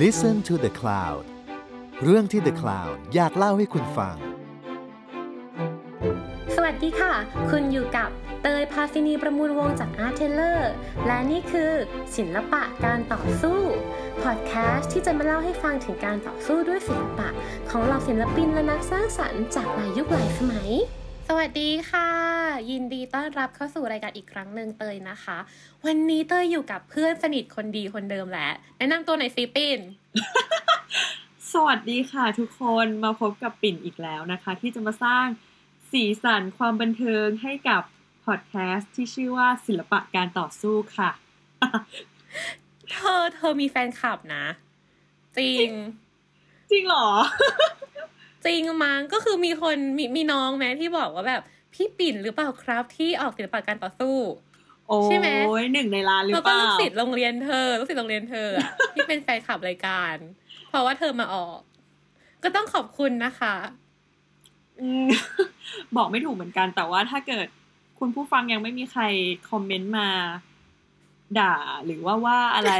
[0.00, 1.24] Listen to the Cloud
[2.02, 4.16] เรื่องที่ The Cloud อยากเล่าให้คุณฟัง
[6.54, 7.12] สวัสดีค่ะ
[7.50, 8.10] คุณอยู่กับ
[8.42, 10.60] เตยพาซินีประมูลวงจาก Art Taylor
[11.06, 11.72] และนี่คือ
[12.16, 13.60] ศิลปะการต่อสู้
[14.22, 17.28] พอดแคสต์ที่จะมาเล่าให้ฟังถึงการต่อสู้ด้วยศิลปะ
[17.70, 20.70] ของเหล่าศิลปินและนักสร้างสรรค์จากหลายยุคหลายสมัย
[21.28, 22.19] สวัสดีค่ะ
[22.70, 25.38] ยินดีต้อนรับเข้าสู่รายการอีกครั้งหนึ่งเตยนะคะ
[25.86, 29.78] วันนี้เตยอยู่กับเพื่อนสนิทคนดีคนเดิมแหละ แนะนำตัวหน่อยสิปิน
[31.52, 35.26] สวัสดีค่ะทุกคนมาพบกับปิ่นอีกแล้วนะคะ ที่จะมาสร้าง
[35.90, 37.82] สีสันความบันเทิงให้กับ
[38.24, 41.10] พอดแคสต์ที่ชื่อว่าศิลปะการต่อสู้ค่ะ
[42.90, 44.44] เธอเธอมีแฟนคลับนะ
[45.38, 45.68] จริง
[46.70, 47.08] จริงเหรอ
[48.46, 51.42] จริงมั้งก็คือมีคนมีมีน้องแม้ที่บอกว่าแบบ
[51.74, 54.16] พี่ปิ่นหรือเปล่าครับที่ออกศิลปะการต่อสู้
[54.88, 55.28] โอ้ใช่ไหม
[55.60, 60.16] ยหนึ่งในล้านหรือแล้วเปก็ล่าลูกศิษย์โรงเรียนเธอลูกศิษย์โรงเรียนเธออะที่เป็นแฟนคลับรายการ
[60.68, 61.58] เพราะว่าเธอมาออก
[62.42, 63.54] ก็ต้องขอบคุณนะคะ
[64.80, 65.06] อืม
[65.96, 67.46] บอกไม่ถูกเหมือนกัน แต่ว่าถ้าเกิด
[67.98, 69.02] คุณผู้ฟังยังไม่มีใคร
[69.50, 70.08] คอมเมนต์มา
[71.38, 71.54] ด่า
[71.86, 72.72] หรือว่าว่าอะไร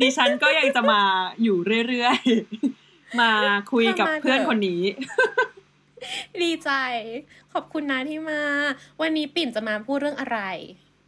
[0.00, 1.00] ดิฉันก็ยังจะมา
[1.42, 1.56] อยู่
[1.88, 3.30] เรื่อยๆ มา
[3.72, 4.82] คุยกับเพื่อนคนนี้
[6.42, 6.70] ดีใจ
[7.52, 8.40] ขอบคุณนะที่มา
[9.00, 10.38] วันนี้ปิ่นจะมาพูดเรื่องอะไร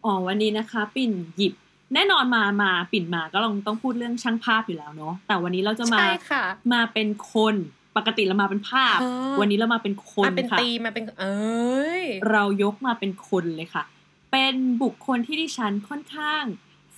[0.04, 1.54] อ๋อวันนี้นะคะ ปิ่นหยิบ
[1.94, 7.54] แน่นอนมามาปิ่นมาก็ลองต้องพูดเรื่องช่างภาพอยู่แล้วเนาะแต่วันนี้เราจะมาใช่ค่ะมาเป็นคน
[7.96, 13.84] ปกติเรามาเป็นภาพอ๋อวันนี้เรามาเป็นคนมาเป็นค่ะตีมาเป็นเอ้ยเรายกมาเป็นคนเลยค่ะ
[14.32, 16.44] เป็นบุคคลที่ดิฉันค่อนข้าง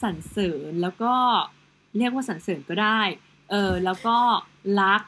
[0.03, 1.15] สรรเสริญแล้วก็
[1.98, 3.01] เรียกว่าสรรเสริญก็ได้
[3.51, 4.17] เออแล้วก็
[4.81, 5.03] รัก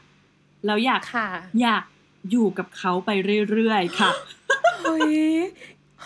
[0.67, 1.29] แล้วอยากค่ะ
[1.63, 1.83] อยาก
[2.31, 3.11] อยู่กับเขาไป
[3.51, 4.11] เรื่อยๆค่ะ
[4.81, 5.13] เฮ้ย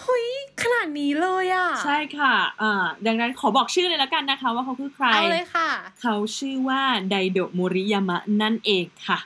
[0.00, 0.27] เฮ้ย
[0.62, 9.19] ขนาดนี้เลยอะ ใช่ค่ะอ่าดังนั้นขอบอกชื่อเลยแล้วกันนะคะ ว่าเขาคือใคร เอาเลยค่ะ เขาชื่อว่าไดโดะโมริยามะนั่นเองค่ะ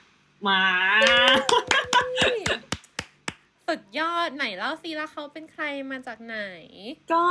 [0.46, 0.62] มา
[3.68, 6.38] สุดยอดไหนเล่าซิแล้วเขาเป็นใครมาจากไหน
[7.12, 7.26] ก็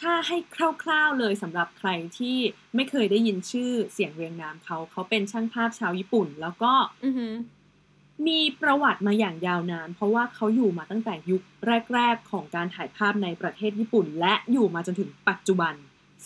[0.00, 0.36] ถ้าให้
[0.82, 2.36] คร่าวๆเลยสำหรับใครที่
[2.74, 6.72] ไม่เคยได้ยินชื่อเสียงเรียงนามเขา เขาเป็นช่างภาพชาวญี่ปุ่น แล้วก็
[7.04, 7.32] อือหือ
[8.26, 11.42] มีประวัติมาอย่างยาวนาน เพราะว่าเขาอยู่มาตั้งแต่ยุค
[11.94, 15.74] แรก ๆ ของการถ่ายภาพในประเทศญี่ปุ่น และอยู่มาจนถึงปัจจุบัน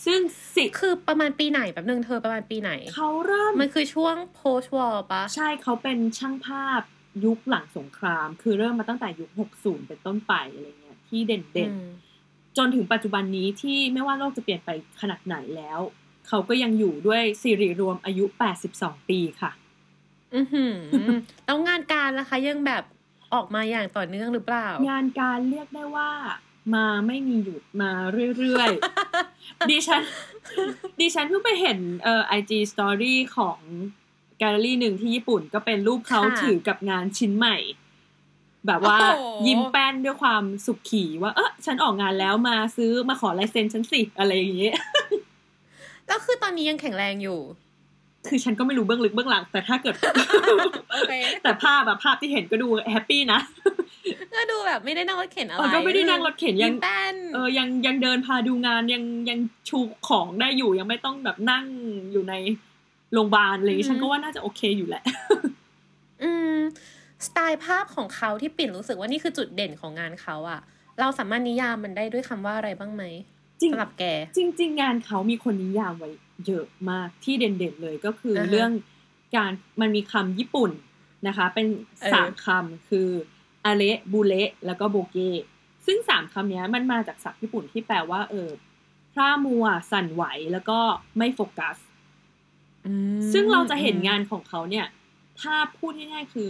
[0.05, 0.19] ซึ่ง
[0.55, 6.81] สิคือประมาณปีไหนแบบนึงเธอประมาณปีไหน เขาเริ่มมันคือช่วง post war ปะใช่เขาเป็นช่างภาพ
[7.25, 14.69] ยุคหลังสงคราม คือเริ่มมาตั้งแต่ยุค 60 เป็นต้นไปอะไรเงี้ยที่เด่นอืมๆจนถึงปัจจุบันนี้ที่ไม่ว่าโลกจะเปลี่ยนไป
[15.01, 15.79] ขนาดไหนแล้ว
[16.27, 18.25] เขาก็ยังอยู่ด้วยสิริรวมอายุ
[18.67, 19.51] 82 ปีค่ะ
[20.35, 20.75] อือหือ
[21.45, 22.83] แล้วงานการล่ะคะยังแบบ
[23.33, 26.09] ออกมาอย่างต่อเนื่องหรือเปล่า งานการเรียกได้ว่า
[26.75, 27.91] มาไม่มีหยุดมา
[28.37, 30.01] เรื่อยๆ ดิฉัน
[30.99, 33.59] ดิฉันเพิ่งไปเห็นเอ่อ IG Story ของ
[34.37, 37.57] แกลเลอรี่หนึ่งที่ญี่ปุ่นก็เป็นรูปเขาค่ะถือกับงานชิ้นใหม่
[38.67, 44.75] แบบว่าโอ้โหยิ้มแป้นด้วยความสุขขี่ว่าเออฉันออกงานแล้วมาซื้อมาขอลายเซ็นฉันสิ อะไรอย่างเงี้ย
[46.07, 47.39] แล้วคือตอนนี้ยังแข็งแรงอยู่
[48.29, 49.95] คือฉันก็ไม่รู้เบื้องลึกเบื้องหลัง แต่ถ้าเกิด
[50.91, 53.39] โอเคแต่ภาพอะภาพที่เห็นก็ดูแฮปปี้นะ
[54.35, 59.39] ก็ดูแบบไม่ได้นั่งรถเข็นอะไรเออก็ไม่ได้นั่งรถเข็นยังยิ้มแป้นเออยังยังเดินพาดูงานยังยัง
[59.69, 61.65] ชูของได้อยู่ยังไม่ต้องแบบนั่ง
[62.11, 62.33] อยู่ใน
[63.13, 65.03] โรงพยาบาลอะไรอย่างงี้อือฮึฉันก็ว่าน่าจะโอเคอยู่แหละ
[66.23, 66.57] อืม
[67.25, 70.61] สไตล์ภาพของเขาที่ปิ่นรู้สึกว่านี่คือจุดเด่นของงานเขาอะ
[70.99, 73.03] เราสามารถนิยามมันได้ด้วยคำว่าอะไรบ้างไหม
[73.61, 74.03] จริงสำหรับแก
[74.37, 76.09] จริง ๆ งานเขามีคนนิยามไว้
[76.45, 78.71] เยอะมากที่เด่นๆเลยก็คือออฮะเรื่อง
[79.35, 80.71] การมันมีคำญี่ปุ่น
[81.27, 81.67] นะคะ เป็น
[82.01, 83.07] เออสามคำคือ
[83.65, 85.17] อาเละบูเละแล้วก็โบเก
[85.85, 88.49] ซึ่งสามคำเนี้ยมันมาจากศัพท์ญี่ปุ่นที่แปลว่า เออ
[89.13, 90.79] พร่ามัว สั่นไหวแล้วก็
[91.17, 91.77] ไม่โฟกัส
[92.85, 94.87] อืมซึ่งเราจะเห็นงานของเขาเนี่ย
[95.41, 96.49] ถ้าพูดง่ายๆคือ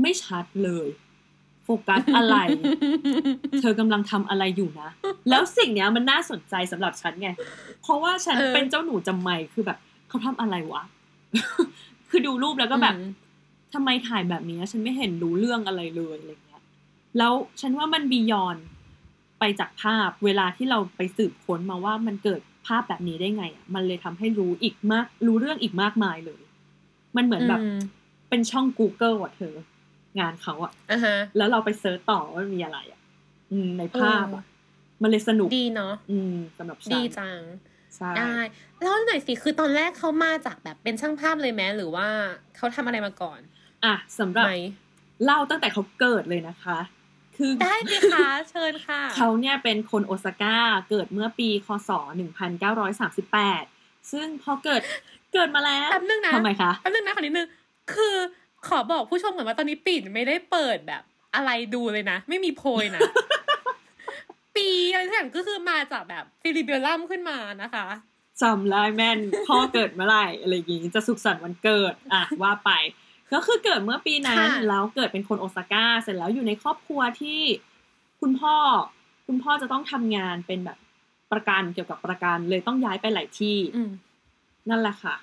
[0.00, 0.88] ไม่ชัดเลย
[1.64, 2.36] โฟกัสอะไร
[3.60, 4.88] เธอกำลังทำอะไรอยู่นะ
[5.30, 7.28] แล้วสิ่งเนี้ยมันน่าสนใจสำหรับฉันไง
[7.82, 9.78] เพราะว่าฉันเออเป็นเจ้าหนูจำไม่คือแบบ
[10.08, 10.82] เขาทำอะไรวะ
[12.08, 13.10] คือดูรูปแล้วก็แบบอืม
[13.74, 16.62] ทำไมถ่ายแบบนี้ ฉันไม่เห็นรู้เรื่องอะไรเลยอะไรเงี้ย
[17.18, 18.56] แล้วฉันว่ามันบียอน
[19.38, 26.42] ไปจากภาพ เวลาที่เราไปสืบค้นมาว่ามันเกิดภาพแบบนี้ได้ไงอะ มันเลยทำให้รู้อีกมาก รู้เรื่องอีกมากมายเลย
[27.16, 27.78] มันเหมือนแบบอืม
[28.28, 29.54] เป็นช่อง Google อะเธอ
[30.20, 33.00] งานเขาอะอ่าฮะแล้วเราไปเซิร์ชต่อว่ามันมีอะไรอะ
[33.52, 34.50] อืมในภาพอะเอ
[35.02, 37.40] มันเลยสนุกดีเนาะอืมสำหรับฉันดีจัง
[37.96, 38.36] ใช่ได้
[38.82, 42.08] แล้วหน่อยสิคือตอนแรกเขามาจากแบบเป็นช่างภาพเลยไหมหรือว่า
[42.56, 43.40] เขาทำอะไรมาก่อน
[43.84, 44.52] อะสำหรับไหม
[45.24, 46.78] เล่าตั้งแต่เขาเกิดเลยนะคะ
[47.36, 50.56] คือได้ดิคะเชิญค่ะ เขาเนี่ยเป็นคนโอซาก้า
[50.90, 51.90] เกิดเมื่อปีคศ
[53.00, 54.82] 1938 ซึ่งพอเกิด
[55.34, 57.48] เกิดมาแล้วแป๊บนึงนะทำไมคะแป๊บนึงนะขอนิดนึง
[57.94, 58.16] คือ
[58.68, 61.02] ขอบอกผู้ชมก่อนว่าตอนนี้ปิ่นไม่ได้เปิดแบบ
[61.34, 63.00] อะไรดูเลยนะ ไม่มีโพยนะ
[64.56, 67.86] ปีอะไรทุกอย่างก็คือมาจากแบบ cerebellum ขึ้นมานะคะ
[68.42, 72.70] จำได้แม่นพ่อเกิดเมื่อไหร่อะไรอย่างงี้จะสุขสันต์วันเกิด อะว่าไป
[73.32, 77.40] ก็คือเกิดเมื่อปีนั้นค่ะแล้วเกิดเป็นคนโอซาก้าเสร็จแล้วอยู่ในครอบครัวที่
[78.20, 78.56] คุณพ่อ
[79.26, 80.78] คุณพ่อจะต้องทำงานเป็นแบบ
[81.32, 83.90] ประกันเกี่ยวกับประกันเลยต้องย้ายไปหลายที่อืม
[84.68, 85.16] นั่นแหละค่ะ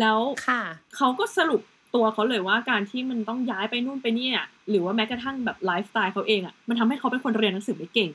[0.00, 0.62] แล้วค่ะ
[0.96, 1.62] เขาก็สรุป
[1.98, 8.10] ตัวเขาเลยว่าการที่มันต้องย้ายไปนู่นไปนี่อะหรือว่าแม้กระทั่งแบบไลฟ์สไตล์เขาเองอะมันทำให้เขาเป็นคนเรียนหนังสือไม่เก่ง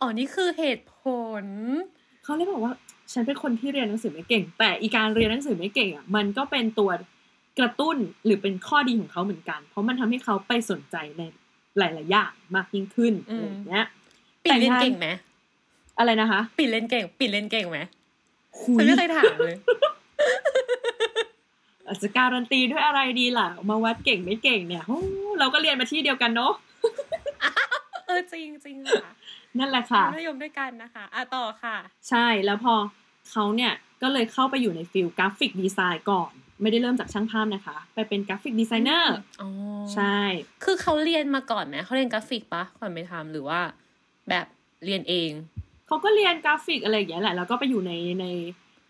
[0.00, 1.04] อ๋อนี่คือเหตุผ
[1.42, 1.44] ล
[2.24, 2.72] เขาเลยบอกว่า
[3.12, 6.90] ฉันเป็นคนที่เรียนหนังสือไม่เก่ง แต่อีการเรียนหนังสือไม่เก่งอะมันก็เป็นตัว
[7.58, 11.22] กระตุ้นหรือเป็นข้อดีของเขาเหมือนกัน เพราะมันทำให้เขาไปสนใจใน
[11.78, 13.86] หลายๆอย่างมากยิ่งขึ้นอืมอะไรอย่างเงี้ย
[14.44, 15.08] ปิ่นเล่นเก่งไหม
[15.98, 17.80] อะไรนะคะ ปิ่นเล่นเก่ง ปิ่นเล่นเก่งไหม
[18.60, 19.56] คุยฉันไม่เคยถามเลย
[21.86, 25.00] อาจจะการันตีด้วยอะไรดีล่ะ มาวัดเก่งไม่เก่งเนี่ยโอ้
[25.38, 26.52] เราก็เรียนมาที่เดียวกันเนาะ
[28.06, 29.12] เออจริงจริงค่ะ
[29.58, 31.76] นั่นแหละค่ะมัธยมด้วยกันนะคะอะต่อค่ะ
[32.08, 32.74] ใช่แล้วพอ
[33.30, 33.72] เขาเนี่ย
[34.02, 39.48] ก็เลยเข้าไปอยู่ใน field graphic design ก่อน ไม่ได้เริ่มจากช่างภาพนะคะ ไปเป็น graphic designerอ๋อ
[39.94, 40.18] ใช่
[40.64, 43.60] คือเขาเรียนมาก่อนไหมเขาเรียนกราฟิกปะก่อนไปทำหรือว่า
[44.28, 44.46] แบบ
[44.84, 45.30] เรียนเอง
[45.86, 48.26] เขาก็เรียนกราฟิกอะไรอย่างเงี้ยแหละแล้วก็ไปอยู่ในใน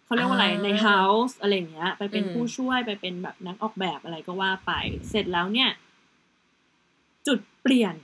[0.06, 4.72] เขาเรียกว่าอะไรอ่า in-house อะไรอย่างเงี้ย ไปเป็นอืมผู้ช่วยไปเป็นแบบนักออกแบบอะไรก็ว่าไป
[5.08, 5.70] เสร็จแล้วเนี่ย
[7.26, 7.94] จุดเปลี่ยน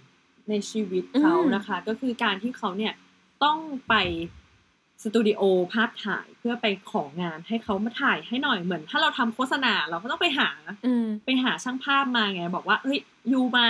[0.48, 2.92] ในชีวิตเขานะคะ ก็คือการที่เขาเนี่ย
[3.44, 3.58] ต้อง
[3.88, 3.94] ไป
[5.02, 10.50] สตูดิโอภาพถ่ายเพื่อไปของานให้เขามาถ่ายให้หน่อยเหมือน ถ้าเราทำโฆษณาเราก็ต้องไปหา
[10.86, 12.98] อืมไปหาช่างภาพมาไง บอกว่าเฮ้ย
[13.32, 13.66] ยูมา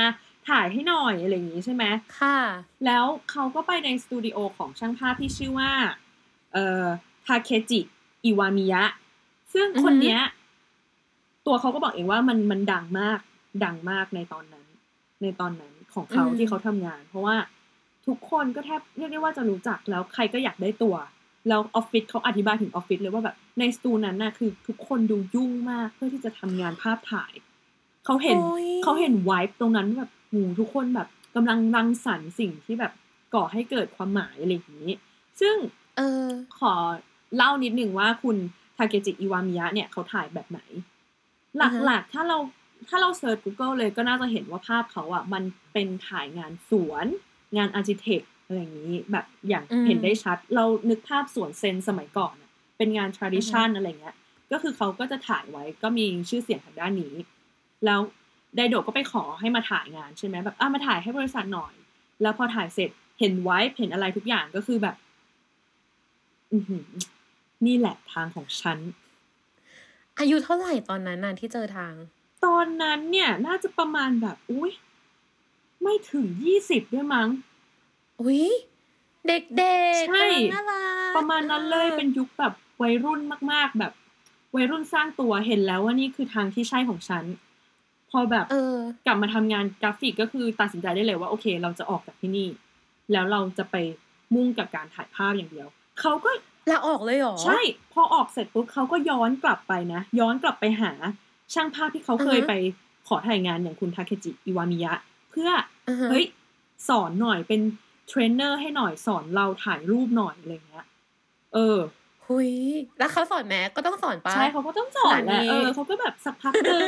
[0.48, 1.84] ถ่ายให้หน่อยอะไรอย่างงี้ใช่ไหม
[2.20, 2.38] ค่ะ
[2.86, 5.70] แล้วเขาก็ไปในสตูดิโอของช่างภาพที่ชื่อว่า
[6.52, 6.84] เอ่อ
[7.26, 7.80] ทาเคจิ
[8.24, 8.84] อิวามิยะ
[9.54, 10.20] ซึ่งคนเนี้ย
[11.46, 13.18] ตัวเขาก็บอกเองว่ามันมันดังมาก
[13.64, 14.66] ดังมากในตอนนั้น
[15.22, 17.36] ในตอนนั้นของเขาอืมที่เขาทำงาน เพราะว่า
[18.06, 20.94] ทุกคนก็แทบเรียกได้ว่าจะรู้จักแล้วใครก็อยากได้ตัว
[21.48, 27.32] แล้วออฟฟิศเขาอธิบายถึงออฟฟิศเลยว่าแบบในสตูนั้นน่ะคือ ทุกคนดูยุ่งมากเพื่อที่จะทำงานภาพถ่าย
[28.04, 32.92] เขาเห็นโอ้ยเขาเห็นไวท์ตรงนั้นแบบหูทุกคนแบบกำลังรังสรรค์สิ่งที่แบบ
[33.34, 34.92] ก่อให้เกิดความหมายอะไรอย่างนี้
[35.40, 35.56] ซึ่ง
[35.96, 36.26] เออ
[36.58, 36.74] ขอ
[37.36, 38.36] เล่านิดหนึ่งว่าคุณ
[38.76, 40.60] ทาเกจิอิวามิยะเนี่ยเขาถ่ายแบบไหน
[41.60, 42.38] อ่าฮะหลักๆ ถ้าเรา
[42.88, 45.42] ถ้าเราเซิร์ช Google เลยก็น่าจะเห็นว่าภาพเขาอะ มัน
[45.72, 47.06] เป็นถ่ายงานสวน
[47.56, 54.16] งานอาร์ติเทคอะไรอย่างนี้ แบบอย่างเห็นได้ชัด เรานึกภาพสวนเซนสมัยก่อนอะเป็นงาน tradition อะไรเงี้ย
[54.52, 57.14] ก็คือเขาก็จะถ่ายไว้ก็มีชื่อเสียงทางด้านนี้
[57.84, 58.00] แล้ว
[58.56, 61.74] ไดโดก็ไปขอให้มาถ่ายงานใช่ไหมแบบอะมาถ่ายให้บริษัทหน่อย
[62.22, 62.90] แล้วพอถ่ายเสร็จ
[63.20, 64.96] เห็นไว้เห็นอะไรทุกอย่างก็คือแบบ
[66.52, 66.86] อือหือ
[67.66, 68.78] นี่แหละทางของฉัน
[70.18, 71.94] อายุเท่าไหร่ตอนนั้นน่ะที่เจอทาง
[72.44, 74.72] ตอนนั้นเนี่ยน่าจะประมาณแบบ อุ้ย
[75.82, 77.28] ไม่ถึงยี่สิบด้วยมั้ง
[78.20, 78.44] อุ้ย
[79.26, 83.20] เด็กๆใช่กำลังน่ารักประมาณนั้นเลยเป็นยุคแบบวัยรุ่น
[83.52, 83.92] มาก ๆ แบบ
[84.54, 87.24] วัยรุ่นสร้างตัวเห็นแล้วว่านี่คือทางที่ใช่ของฉัน
[88.10, 88.76] พอแบบเออ
[89.06, 92.48] กลับมาทำงานกราฟิกก็คือตัดสินใจได้เลยว่าโอเค เราจะออกจากที่นี่
[93.12, 93.76] แล้วเราจะไป
[94.34, 95.68] มุ่งกับการถ่ายภาพอย่างเดียว
[96.00, 96.30] เขาก็
[96.70, 97.60] ลาออกเลยเหรอ ใช่
[97.92, 100.92] พอออกเสร็จปุ๊บเขาก็ย้อนกลับไปนะ ย้อนกลับไปหา
[101.54, 102.52] ช่างภาพที่เขาเคยอือฮะไป
[103.08, 104.92] ขอถ่ายงานอย่างคุณทาเคจิอิวามิยะ
[105.30, 105.50] เพื่อ
[105.88, 106.24] อ่าฮะเฮ้ย
[106.88, 107.60] สอนหน่อยเป็น
[108.08, 110.86] เทรนเนอร์ให้หน่อยสอนเราถ่ายรูปหน่อยอะไรเงี้ย
[111.54, 111.78] เออ
[112.26, 112.50] หุย
[112.98, 116.86] แล้วเขาสอนแม้ก็ต้องสอนปะใช่เขาก็ต้องสอนแหละขนาดนี้เออเขาก็แบบสักพักหนึ่ง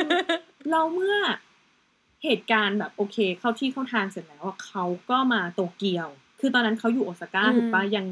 [0.71, 1.15] เราเมื่อ
[2.23, 6.07] เหตุการณ์แบบโอเค เข้าที่เข้าทางเสร็จแล้วอะเขาก็มาโตเกียว
[6.39, 8.05] คือตอนนั้นเขาอยู่โอซาก้าถูกปะยัง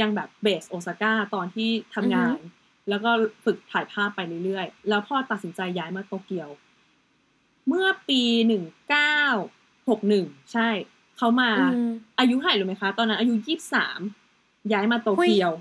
[0.00, 2.36] ยังแบบเบสโอซาก้าตอนที่ทำงาน
[2.88, 3.10] แล้วก็
[3.44, 6.48] ฝึกถ่ายภาพไปเรื่อยๆ แล้วพอตัดสินใจย้ายมาโตเกียว
[7.68, 9.20] เมื่อปีหนึ่งเก้า
[9.88, 10.68] หกหนึ่งใช่
[11.18, 14.00] เขามาอืมอายุเท่าไหร่รู้ไหมคะ ตอนนั้นอายุยี่สิบสาม
[14.72, 15.52] ย้ายมาโตเกียว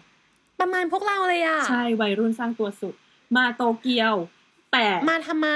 [0.59, 2.95] ประมาณพวกเราเลยอะใช่วัยรุ่นสร้างตัวสุด
[3.37, 4.13] มาโตเกียว
[4.73, 5.49] แต่มาทำไม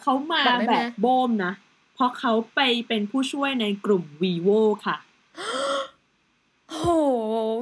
[0.00, 1.52] เขามาบอกได้ไหมแบบโบมนะ
[1.94, 4.96] เพราะเขาไปเป็นผู้ช่วยในกลุ่ม vivo ค่ะ
[6.70, 6.84] โห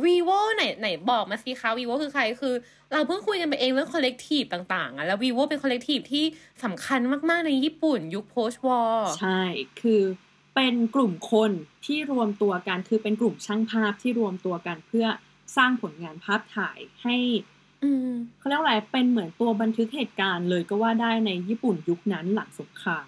[0.05, 2.55] วีโวไหนไหนบอกมาสิคะวีโวคือใครคือ
[2.93, 6.25] เราเพิ่งคุยกันไปเองเรื่อง collective ต่างๆอะแล้ว vivo เป็น collective ที่
[6.65, 7.00] สำคัญ
[7.31, 9.43] มากๆในญี่ปุ่นยุค post-war ใช่
[9.81, 10.03] คือ
[10.55, 11.50] เป็นกลุ่มคน
[11.87, 15.07] ที่รวมตัวกันคือเป็นกลุ่มช่างภาพที่รวมตัวกันเพื่อ
[15.57, 17.17] สร้างผลงานภาพถ่ายให้
[17.85, 23.07] อืมเขาเรียกว่าอะไรเป็นเหมือนตัวบันทึกเหตุการณ์เลยก็ว่าได้ในญี่ปุ่นยุคนั้นหลังสงคราม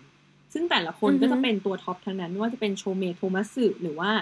[0.52, 4.12] ซึ่งแต่ละคนอือฮึก็จะเป็นตัว top ทั้งนั้นไม่ว่าจะเป็นโชเมโทมัสึหรือว่า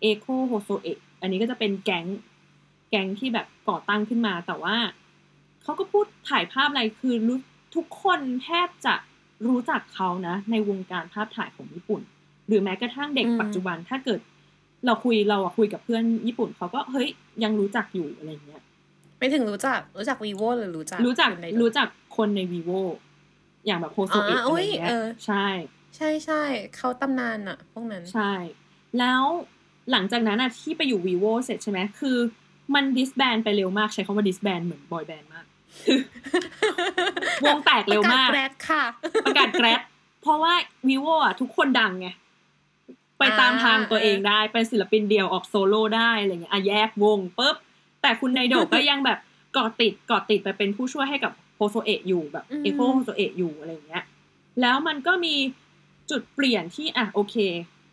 [0.00, 2.06] เอโคโฮโซเอะ อันนี้ก็จะเป็นแก๊ง
[2.90, 4.76] แก๊งที่แบบก่อตั้งขึ้นมา แต่ว่า
[5.62, 7.38] เขาก็พูดถ่ายภาพอะไรคือรู้
[7.76, 8.94] ทุกคนแทบจะ
[9.48, 12.02] รู้จักเขานะ ในวงการภาพถ่ายของญี่ปุ่น
[12.48, 14.20] หรือแม้กระทั่งเด็กอืมปัจจุบันถ้าเกิด
[14.86, 17.08] เราคุยเราอะคุยกับเพื่อนญี่ปุ่นเขาก็เฮ้ย
[17.44, 18.62] ยังรู้จักอยู่อะไรเงี้ย
[19.18, 22.80] ไม่ถึงรู้จักรู้จักวีโวหรือรู้จักรู้จักคนในรู้จักคนใน vivo
[23.66, 25.46] อย่างแบบโฮโซเอะอ่าอะไรอุ๊ยเงี้ยเออใช่
[25.96, 26.42] ใช่ใช่
[26.76, 28.32] เขาตำนานอะพวกนั้นใช่
[28.98, 29.22] แล้ว
[29.90, 32.16] หลังจากนั้นอะที่ไปอยู่ vivo เสร็จใช่ไหมคือ
[32.74, 35.44] มัน disband ไปเร็วมากใช้คำว่า disband เหมือน boy band มาก
[37.44, 38.82] วงแตกเร็วมากประกาศแกรดค่ะ
[39.24, 39.80] ประกาศ grad
[40.22, 40.54] เพราะว่า
[40.88, 42.08] vivo อะทุกคนดังไง
[43.18, 47.56] ไปตามทางตัวเองได้ เป็นศิลปินเดี่ยวออกโซโล่ได้อะไรเงี้ยอะแยกวงปุ๊บ
[48.02, 49.18] แต่คุณไดโดะก็ยังแบบ
[49.52, 54.04] เกาะติดเกาะติดไปเป็นผู้ช่วยให้กับโฮโซเอะอยู่แบบอืมเอโคโฮโซเอะอยู่อะไรเงี้ย
[54.60, 55.34] แล้วมันก็มี
[56.10, 57.36] จุดเปลี่ยนที่อะโอเค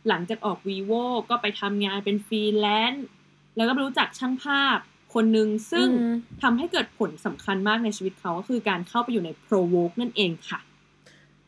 [0.08, 3.08] หลังจากออก vivo ก็ไปทำงานเป็นฟรีแลนซ์
[3.56, 4.78] แล้วก็รู้จักช่างภาพ
[5.14, 10.60] คนหนึ่งซึ่งอืมทำให้เกิดผลสำคัญมากในชีวิตเขาก็คือการเข้าไปอยู่ใน Provoke นั่นเองค่ะ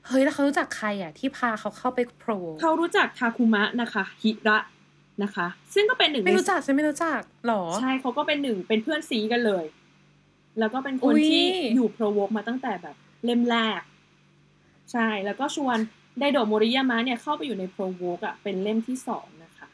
[0.07, 4.57] เฮ้ย แล้วเขารู้จักใครอะที่พาเขาเข้าไปโปรเขารู้จักทาคุมะนะคะฮิระ
[5.23, 9.65] นะคะ ซึ่งก็เป็นหนึ่งไม่ในรู้จักฉันไม่รู้จักหรอ ใช่เขาก็เป็นหนึ่งเป็นเพื่อนซีกันเลย
[10.59, 13.81] แล้วก็เป็นคอุ๊นยที่อยู่ Provoke มาตั้งแต่แบบเล่มแรก
[14.91, 15.77] ใช่แล้วก็ชวน
[16.19, 19.67] ไดโดโมริยามะเนี่ยเข้าไปอยู่ใน Provoke อะเป็นเล่มที่สองนะคะ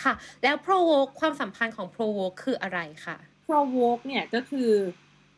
[0.00, 4.70] ค่ะ แล้วโปรโวความสัมพันธ์ของโปรโวคืออะไรค่ะ Provoke เนี่ยก็คือ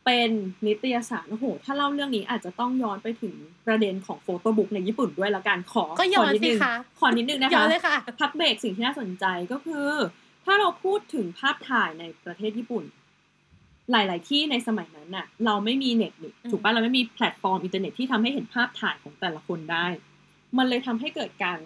[0.05, 0.29] เป็น
[0.67, 3.33] นิตยสารโอ้โหถ้าเล่าเรื่องนี้อาจจะต้องย้อนไปถึง
[3.65, 9.89] ประเด็นของ photobook ในญี่ปุ่นด้วยละกันขอก็ย้อนขอนิดนึงสิคะขอนิดนึงนะคะย้อนเลยค่ะพักเบรกสิ่งที่น่าสนใจก็คือ
[10.45, 12.83] ถ้าเราพูดถึงภาพถ่ายในประเทศญี่ปุ่น
[13.91, 19.85] หลาย ๆ ที่ในสมัยนั้นน่ะ เราไม่มีเน็ตนี่อืมถูกปะเราไม่มีแพลตฟอร์มอินเทอร์เน็ตที่ทำให้เห็นภาพถ่ายของแต่ละคนได้
[20.57, 21.57] มันเลยทำให้เกิดการ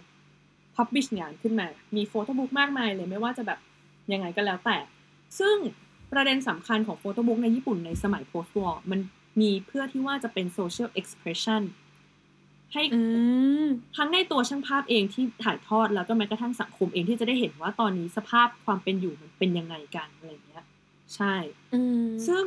[0.75, 3.59] publish งานขึ้นมา มี photobook มากมายเลยไม่ว่าจะแบบ
[4.13, 4.77] ยังไงก็แล้วแต่
[5.39, 5.55] ซึ่ง
[6.11, 8.99] ประเด็นสำคัญของโฟโต้บุ๊กในญี่ปุ่นในสมัย post war มัน
[9.41, 11.61] มีเพื่อที่ว่าจะเป็น social expression
[12.73, 13.01] ให้อื
[13.65, 20.63] มทั้งในตัวช่างภาพเองที่ถ่ายทอดแล้วก็แม้กระทั่งสังคมเองที่จะได้เห็นว่าตอนนี้สภาพความเป็นอยู่มันเป็นยังไงกันอะไรอย่างเงี้ย
[21.15, 21.33] ใช่
[21.73, 22.43] อืมซึ่ง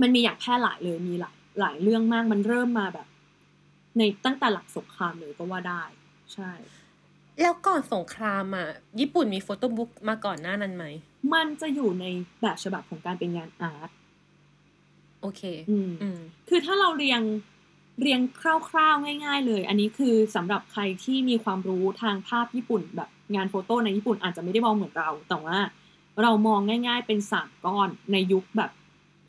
[0.00, 3.06] มันมีอย่างแพร่หลายเลยมีหลายหลายเรื่องมากมันเริ่มมาแบบ
[3.98, 5.82] ในตั้งแต่หลังสงครามเลยก็ว่าได้
[6.34, 6.50] ใช่
[7.40, 8.68] แล้วก่อนสงครามอะ
[9.00, 10.84] ญี่ปุ่นมีโฟโต้บุ๊กมาก่อนหน้านั้นไหม
[11.34, 12.04] มันจะอยู่ใน
[12.42, 13.90] แบบฉบับของการเป็นงานอาร์ต
[15.20, 17.22] โอเค อืมอืมคือถ้าเราเรียง
[18.00, 25.56] เรียงคร่าวๆง่าย ๆ เลย อันนี้คือสำหรับใครที่มีความรู้ทางภาพญี่ปุ่น แบบงานโฟโต้ในญี่ปุ่นอาจจะไม่ได้มองเหมือนเรา แต่ว่า
[26.22, 28.70] เรามองง่าย ๆ เป็นสามก้อนในยุคแบบ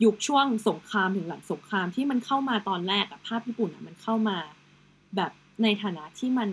[0.04, 4.38] ยุคช่วงสงครามถึงหลังสงครามที่มันเข้ามาตอนแรกอะภาพญี่ปุ่นอะมันเข้ามา
[5.16, 6.50] แบบในฐานะที่มัน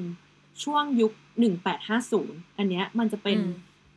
[0.63, 3.51] ช่วงยุคหนึ่งแปดห้าศูนย์อันเนี้ยมันจะเป็นอืม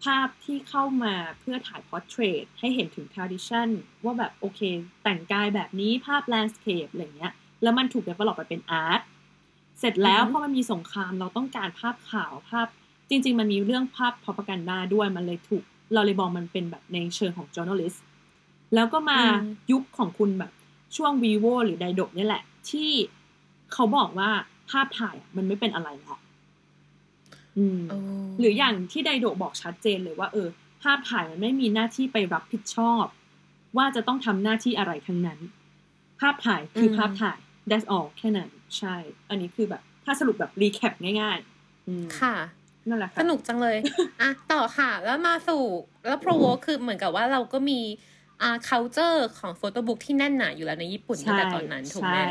[0.05, 3.69] ภาพที่เข้ามาเพื่อถ่าย portrait ให้เห็นถึง tradition
[4.05, 4.61] ว่าแบบโอเค
[5.03, 9.01] แต่งกายแบบนี้ภาพ landscape อะไรเงี้ย แล้วมันถูก develop ไปเป็น art
[9.79, 12.67] เสร็จแล้วอือฮึพอมันมีสงครามเราต้องการภาพข่าวภาพ
[13.11, 15.65] จริง ๆ มันมีเรื่องภาพ propaganda ด้วยมันเลยถูก
[15.95, 17.99] เราเลยมองมันเป็นแบบในเชิงของ journalist
[18.75, 19.21] แล้วก็มา
[19.73, 20.53] ยุคของคุณแบบ
[20.97, 22.91] ช่วง vivo หรือไดโดเนี่ยแหละ ที่
[23.73, 24.31] เขาบอกว่า
[24.71, 26.19] ภาพถ่ายอะมันไม่เป็นอะไรแล้ว
[27.59, 27.99] อืมโอ้
[28.39, 30.49] หรืออย่างที่ไดโดะบอกชัดเจนเลยว่า เออ
[30.83, 33.05] ภาพถ่ายมันไม่มีหน้าที่ไปรับผิดชอบ
[33.77, 35.39] ว่าจะต้องทำหน้าที่อะไรทั้งนั้น
[36.21, 37.39] ภาพถ่ายคืออมภาพถ่าย
[37.71, 38.95] that's all แค่นั้น ใช่
[39.29, 42.35] อันนี้คือแบบ ถ้าสรุปแบบรีแคปง่ายๆอืมค่ะ
[42.89, 43.77] นั่นแหละสค่ะนุกจังเลย
[44.21, 45.63] อะต่อค่ะ แล้วมาสู่
[46.07, 47.81] แล้ว Provoke คือเหมือนกับว่าเราก็มี
[48.43, 52.31] อ่า culture ของ photobook ที่แน่นหนาอยู่แล้วในญี่ปุ่นตั้งแต่ตอนนั้นถูกไหมใช่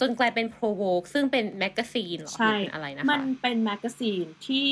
[0.00, 0.82] จนกลายเป็น Provoke
[1.12, 4.66] ซึ่งเป็น magazine หรอใช่รือเป็นอะไรนะคะ มันเป็น magazine ที่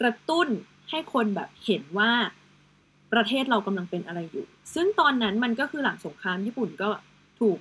[0.00, 0.48] กระตุ้น
[0.90, 2.12] ให้คนแบบเห็นว่า
[3.12, 6.90] ประเทศเรากำลังเป็นอะไรอยู่ ซึ่งตอนนั้นมันก็คือหลังสงครามญี่ปุ่นก็
[7.40, 7.58] ถูก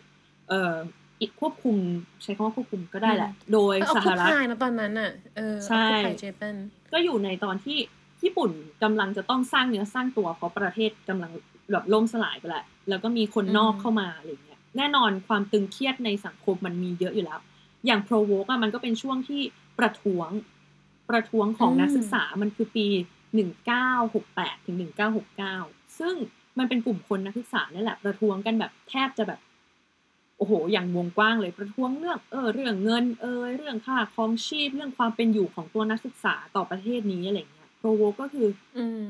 [0.49, 0.75] เอ่อ
[1.21, 1.75] อิควบคุม
[2.23, 6.55] ใช้คำว่าควบคุมก็ได้แหละ โดย occupied สคุหรัฐนะตอนนั้นอะเออใช่ occupied Japan
[6.91, 7.77] ก็อยู่ในตอนที่
[8.23, 8.51] ญี่ปุ่น
[8.83, 11.31] กำลังจะต้องสร้างเนื้อสร้างตัวเพราะประเทศกำลัง
[11.71, 17.39] แบบล่มสลายไปแล้วแล้วก็มีคนนอกเข้ามาอะไรเงี้ยแน่นอนความตึงเครียดในสังคมมันมีเยอะอยู่แล้ว
[17.85, 19.41] อย่างโปรโวกอะมันก็เป็นช่วงที่
[19.79, 20.29] ประท้วง
[21.09, 22.85] ประท้วงของนักศึกษามันคือปี
[23.35, 25.55] หนึ่งเก้าหกแปดถึงหนึ่งเก้าหกเก้า
[25.99, 26.15] ซึ่ง
[26.59, 29.39] มันเป็นกลุ่มคนนักศึกษานี่แหละประท้วงกันแบบแทบจะแบบ
[30.39, 39.03] โอ้โห อย่างวงกว้างเลยประท้วงเรื่องเออเรื่องเงินเอยเรื่องค่าครองชีพเรื่องความเป็นอยู่ของตัวนักศึกษาต่อประเทศนี้อะไรเงี้ยโปรโวก็คือ อืม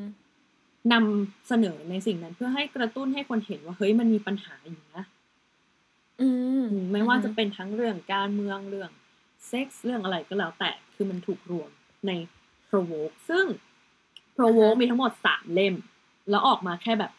[0.94, 5.04] นำเสนอในสิ่งนั้นเพื่อให้กระตุ้นให้คนเห็นว่าเฮ้ยมันมีปัญหาอยู่นะ
[6.22, 6.28] อื
[6.62, 8.92] มอืมไม่ว่าจะเป็นทั้งเรื่องการเมืองเรื่อง
[9.48, 11.70] เซ็กส์เรื่องอะไรก็แล้วแต่คือมันถูกรวม
[12.08, 12.12] ใน
[12.70, 13.46] Provoke ซึ่ง
[14.38, 15.76] Provoke มีทั้งหมดสามเล่ม
[16.30, 17.12] แล้วออกมาแค่แบบ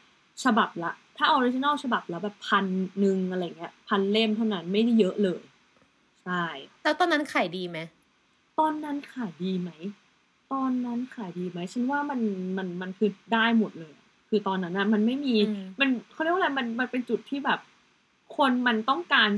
[0.45, 2.65] ฉบับละ ถ้า original ฉบับละแบบพัน
[3.00, 5.41] หนึ่งอะไรเงี้ยพันเล่มเท่านั้นไม่ได้เยอะเลย
[6.25, 6.45] ใช่
[6.83, 7.79] แล้วตอนนั้นขายดีไหม
[8.59, 9.71] ตอนนั้นขายดีไหม
[10.53, 12.21] ตอนนั้นขายดีไหมฉันว่ามัน
[12.57, 13.95] มันมันคือได้หมดเลย
[14.29, 17.59] คือตอนนั้นนะมันไม่มีอืมมันเขาเรียกว่าอะไรมันมันเป็นจุดที่แบบ
[18.37, 19.31] คนมันต้องการ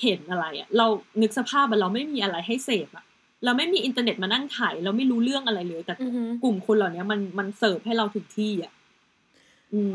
[0.00, 0.86] เห็นอะไรอะเรา
[1.22, 3.04] นึกสภาพอะเราไม่มีอะไรให้เสพอะ
[3.44, 8.85] เราไม่มีอินเทอร์เน็ตมานั่งถ่ายเราไม่รู้เรื่องอะไรเลย แต่อือหือกลุ่มคนเหล่านี้มันมันเสิร์ฟให้เราถึงที่อะอืม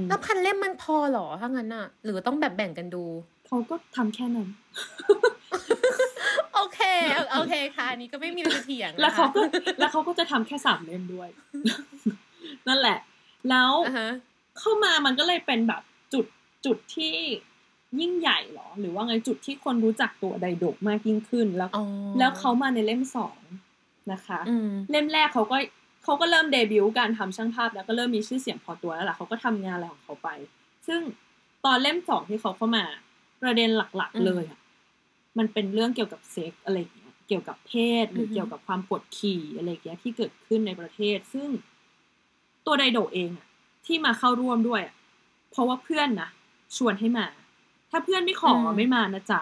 [0.10, 3.04] แล้วพันเล่มมันพอเหรอถ้างั้นอะหรือต้องแบบแบ่งกันดู
[3.48, 4.48] เขาก็ทำแค่นั้น
[6.54, 6.80] โอเค
[7.32, 9.42] โอเคค่ะอันนี้ก็ไม่มีอะไรจะเถียงนะคะแล้วเขาก็
[9.80, 11.30] แล้วเขาก็จะทำแค่สามเล่มด้วย
[12.68, 12.98] นั่นแหละ
[13.50, 14.10] แล้วอ่าฮะ
[14.60, 15.82] เข้ามามันก็เลยเป็นแบบ
[16.14, 16.26] จุด
[16.66, 17.16] จุดที่
[18.00, 21.86] ยิ่งใหญ่เหรอ หรือว่าไงจุดที่คนรู้จักตัวไดโดกมากยิ่งขึ้นแล้วอ๋อ
[22.20, 23.40] แล้วเขามาในเล่มสอง
[24.12, 25.58] นะคะอืมเล่มแรกเขาก็
[26.04, 30.30] เขาก็เริ่มเดบิวต์การทำช่างภาพ แล้วก็เริ่มมีชื่อเสียงพอตัวแล้วล่ะเขาก็ทำงานอะไรของเขาไป
[30.88, 31.02] ซึ่ง
[31.66, 32.86] ตอนเล่มสองที่เขาเข้ามา
[33.42, 34.60] ประเด็นหลักอืมๆเลยอะ
[35.38, 41.48] มันเป็นเรื่องเกี่ยวกับเซ็กอะไรอย่างเงี้ยเกี่ยวกับเพศหรือออฮึเกี่ยวกับความกดขี่อะไรอย่างเงี้ยที่เกิดขึ้นในประเทศ ซึ่ง
[42.66, 43.48] ตัวไดโดเองอะ
[43.86, 44.96] ที่มาเข้าร่วมด้วยอะ
[45.52, 46.30] เพราะว่าเพื่อนนะ
[46.78, 47.28] ชวนให้มา
[47.92, 49.42] ถ้าเพื่อนไม่ขออไม่มานะจ๊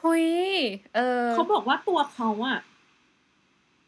[0.00, 0.26] หุย
[0.94, 2.58] เออเขาบอกว่าตัวเขาอะ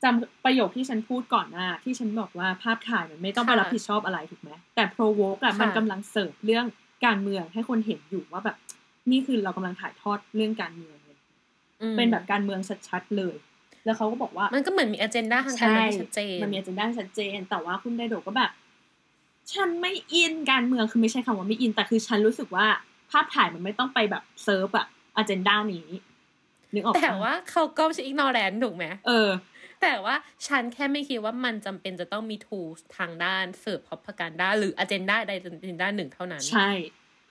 [0.05, 6.67] จำประโยคที่ฉันพูดก่อนหน้าที่ฉันบอกว่าภาพถ่ายมันไม่ต้องไปค่ะรับผิดชอบอะไรถูกไหมแต่ provoke อะค่ะมันกำลังเสิร์ฟเรื่อง
[7.07, 8.57] การเมืองให้คนเห็นอยู่ว่าแบบ
[9.11, 11.19] นี่คือเรากำลังถ่ายทอดเรื่องการเมืองเลย
[11.81, 13.37] อืมเป็นแบบการเมืองชัดๆเลย
[13.85, 18.51] แล้วเขาก็บอกว่า มันก็เหมือนมีอ g e n d a ทางการเมืองที่ชัดเจนมันมีอ g e n d a ชัดเจน แต่ว่าคุณไดโดก็แบบ
[19.53, 22.67] ฉันไม่อินการเมืองคือไม่ใช่คำว่าไม่อินแต่คือฉันรู้สึกว่า
[23.11, 24.87] ภาพถ่ายมันไม่ต้องไปแบบเซิร์ฟอะ
[25.17, 25.89] อ g e n d a นี้
[26.75, 29.29] นึกออกปะแต่ว่าเขาก็ไม่ใช่ ignorant ถูกไหมเออ
[29.83, 30.15] แต่ว่า
[30.47, 36.71] ฉันแค่ไม่คิดว่ามันจำเป็นจะต้องมี tools ทางด้านเสิร์ฟ propaganda หรือ agenda ใด agenda หนึ่งเท่านั้น ใช่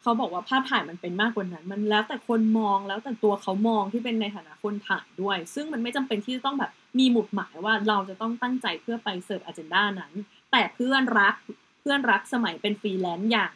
[0.01, 10.13] เขาบอกว่าภาพถ่ายมันเป็นมากกว่านั้น มันแล้วแต่คนมองแล้วแต่ตัวเขามองที่เป็นในฐานะคนถ่ายด้วย ซึ่งมันไม่จำเป็นที่จะต้องแบบมีหมุดหมายว่าเราจะต้องตั้งใจเพื่อไปเสิร์ฟอ g e n d a นั้น
[10.52, 11.36] แต่เพื่อนรัก
[11.80, 13.52] เพื่อนรักสมัยเป็นฟรีแลนซ์อย่าง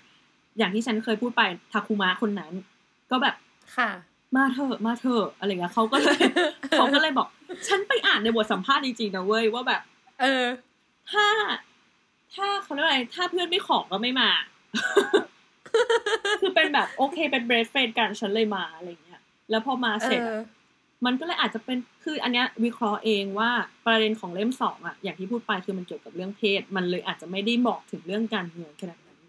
[0.57, 2.53] อย่างที่ฉันเคยพูดไปทาคุมะคนนั้น
[3.11, 3.35] ก็แบบ
[3.77, 3.89] ค่ะ
[4.35, 6.17] มาเถอะมาเถอะอะไรเงี้ยเขาก็เลย
[6.77, 7.27] เขาก็เลยบอก
[7.67, 9.81] ฉันไปอ่านในบทสัมภาษณ์จริงๆนะเว้ยว่าแบบ
[10.21, 10.45] เออ
[11.11, 11.25] ถ้า
[12.35, 14.29] ถ้าเขาเรียกว่าอะไรถ้าเพื่อนไม่ขอก็ไม่มา
[16.41, 20.43] คือเป็นแบบโอเคเป็นเบรดเฟนกันฉันเลยมาอะไรเงี้ย แล้วพอมาเอเสร็จออะ
[21.05, 23.49] มันก็เลยอาจจะเป็นคืออันเนี้ยวิเคราะห์เองว่า
[23.85, 29.19] ประเด็นของเล่มสองอะอย่างที่พูดไปคือมันเกี่ยวกับเรื่องเพศ มันเลยอาจจะไม่ได้บอกถึงเรื่องการเมืองขนาดนั้น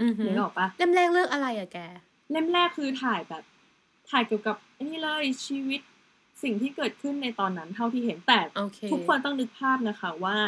[0.00, 1.78] อือหือนึกออกปะเล่มแรกเรื่องอะไรอะแก
[2.32, 3.42] เล่มแรกคือถ่ายแบบ
[4.10, 5.80] ถ่ายเกี่ยวกับไอ้นี่เลยชีวิต
[6.42, 10.38] สิ่งที่เกิดขึ้นในตอนนั้นเท่าที่เห็นแต่โอเคทุกคนต้องนึกภาพนะคะว่า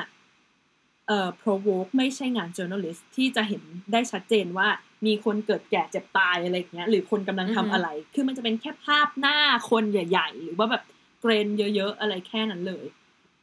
[1.06, 4.68] เอ่อ provoke ไม่ใช่งาน journalist ที่จะเห็นได้ชัดเจนว่า
[5.06, 9.38] มีคนเกิดแก่เจ็บตายอะไรอย่างเงี้ย หรือคนกำลังทำอะไร คือมันจะเป็นแค่ภาพหน้า
[9.70, 10.82] คนใหญ่ ๆ หรือว่าแบบ
[11.20, 12.84] เกรนเยอะๆอะไรแค่นั้นเลย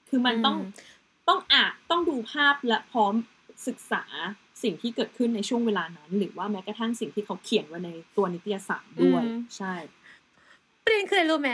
[0.09, 0.95] คือมันต้องอืม
[1.27, 3.13] ต้องอ่านต้องดูภาพและพร้อม
[3.67, 4.03] ศึกษา
[4.63, 9.23] สิ่งที่เกิดขึ้นในช่วงเวลานั้น หรือว่าแม้กระทั่งสิ่งที่เขาเขียนไว้ในตัวนิตยสารด้วย
[9.57, 9.73] ใช่
[10.87, 11.53] ประเด็นคืออะไรรู้ไหม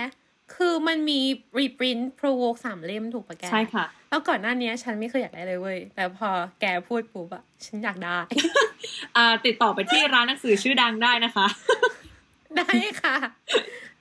[0.56, 1.19] คือมันมี
[1.60, 6.30] reprint provoke สามเล่มถูกปะแกใช่ค่ะ แล้วก่อนหน้านี้ฉันไม่เคยอยากได้เลยเว้ย แต่พอ
[6.62, 8.17] แกพูดปุ๊บอะฉันอยากได้
[9.17, 11.48] อ่า ติดต่อไปที่ร้านหนังสือชื่อดังได้นะคะ
[12.58, 13.15] ได้ค่ะ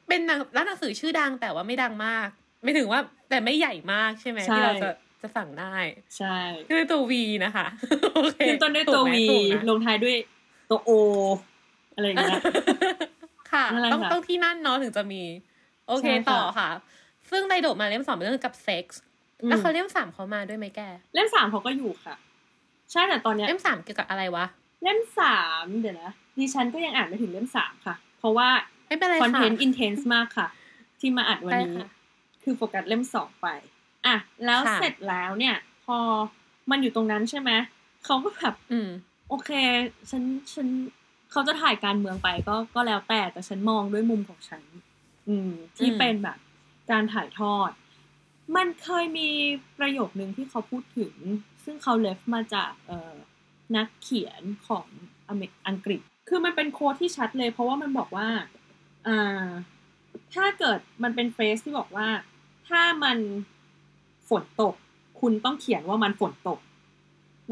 [0.09, 2.29] เป็นหนังร้านหนังสือชื่อดังแต่ว่าไม่ดังมาก
[2.63, 4.91] ไม่ถึงว่าแต่ไม่ใหญ่มากใช่ไหมใช่ที่เราจะ
[5.23, 5.77] จะสั่งได้
[6.17, 6.37] ใช่
[6.69, 7.67] คือตัววีนะคะ
[8.15, 10.17] โอเคขึ้นต้นด้วยตัวถูกไหมวีถูกนะลงท้ายด้วย
[10.71, 10.91] ตัวโอ
[11.95, 12.41] อะไรอย่างเงี้ย
[13.53, 15.23] ค่ะนั่นแหละต้องค่ะต้องที่นั่นเนาะถึงจะมี
[15.89, 16.69] โอเคใช่ค่ะต่อค่ะ
[17.31, 19.01] ซึ่งไดโดดมาเล่มสองเป็นเรื่องกับเซ็กส์
[19.43, 20.81] อืมแล้วเขาเล่มสามเขามาด้วยไหมแก
[21.15, 22.15] เล่มสามเขาก็อยู่ค่ะ
[22.93, 24.45] ใช่แต่ตอนเนี้ยเล่มสามเกี่ยวกับอะไรวะ
[24.83, 28.49] เล่มสามเดี๋ยวนะดิฉันก็ยังอ่านไม่ถึงเล่มสามค่ะ เพราะว่า
[28.89, 30.49] ไม่เป็นไรคอนค่ะเทนต์อินเทนส์มากค่ะ
[31.01, 31.89] ที่มาอัดวันได้นี้ค่ะ
[32.43, 33.49] คือโฟกัสเล่มสองไป
[34.07, 35.99] อะ แล้วค่ะเสร็จแล้วเนี่ย พอ
[36.71, 37.51] มันอยู่ตรงนั้นใช่ไหม
[38.05, 38.89] เขาก็แบบอืม
[39.29, 39.51] โอเค
[40.11, 40.69] ฉันฉัน
[41.33, 44.63] เขาจะถ่ายการเมืองไปก็ก็แล้วแต่แต่ฉันมองด้วยมุมของฉัน
[45.29, 46.39] อืม ที่อืมเป็นแบบ
[46.91, 47.71] การถ่ายทอด
[48.57, 49.29] มันเคยมี
[49.79, 51.15] ประโยคนึงที่เขาพูดถึง
[51.65, 53.15] ซึ่งเขาเลฟมาจากเอ่อ
[53.77, 54.87] นักเขียนของ
[55.29, 58.29] อเมริอังกฤษ คือมันเป็นโค้ดที่ชัดเลย เพราะว่ามันบอกว่า
[59.07, 59.47] อ่า
[60.35, 62.09] ถ้าเกิดมันเป็นเฟสที่บอกว่า
[62.69, 63.19] ถ้ามัน
[64.29, 64.75] ฝนตก
[65.21, 66.59] คุณต้องเขียนว่ามันฝนตก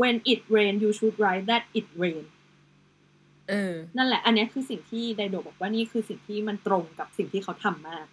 [0.00, 2.39] when it rain you should write that it rain เออ
[3.96, 8.06] นั่นแหละ อันเนี้ยคือสิ่งที่ไดโดบอกว่านี่คือสิ่งที่มันตรงกับสิ่งที่เขาทำมาก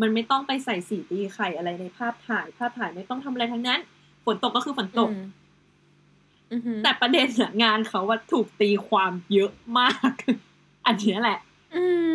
[0.00, 3.80] มันไม่ต้องไปใส่สีตีไข่อะไรในภาพถ่าย ภาพถ่ายไม่ต้องทำอะไรทั้งนั้น
[4.24, 5.26] ฝนตกก็คือฝนตกอืม
[6.52, 10.14] อือหือแต่ประเด็นอะงานเขาว่าถูกตีความเยอะมาก
[10.86, 11.38] อันเนี้ยแหละ
[11.74, 12.14] อืม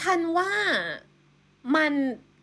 [0.00, 0.50] ฉันว่า
[1.74, 1.92] มัน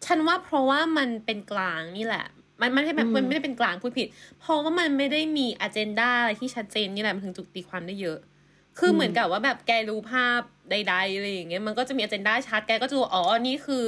[0.06, 2.26] ฉันว่าเพราะว่ามันเป็นกลางนี่แหละ
[2.62, 4.08] มันมันไม่ได้แบบอืมมันไม่ได้เป็นกลางพูดผิด
[4.40, 8.20] เพราะว่ามันไม่ได้มีอ g e n d a อะไรที่ชัดเจนนี่แหละมันถึงจุกตีความได้เยอะ
[8.80, 13.86] คือเหมือนกับว่าแบบแกรู้ภาพใดๆอะไรอย่างเงี้ยมันก็จะมีอ g e n d a ชัดแกก็จะรู้อ๋อนี่คือ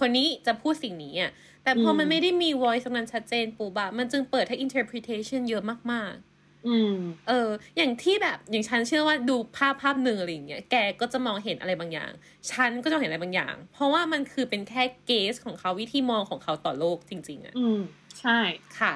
[0.00, 1.30] คนนี้จะพูดสิ่งนี้อะ
[1.64, 6.96] แต่พอมันไม่ได้มี voice ตรงนั้นชัดเจนปูบะมันจึงเปิดให้ interpretation เยอะมากๆ อืม
[7.28, 12.10] เออ อย่างที่แบบอย่างฉันเชื่อว่าดูภาพภาพหนึ่งอะไรอย่างเงี้ยแกก็จะมองเห็นอะไรบางอย่าง
[12.50, 17.80] ฉันก็จะเห็นอะไรบางอย่าง เพราะว่ามันคือเป็นแค่เกสของเขาวิธีมองของเขาต่อโลกจริง ๆอะอืม
[18.20, 18.38] ใช่
[18.78, 18.94] ค่ะ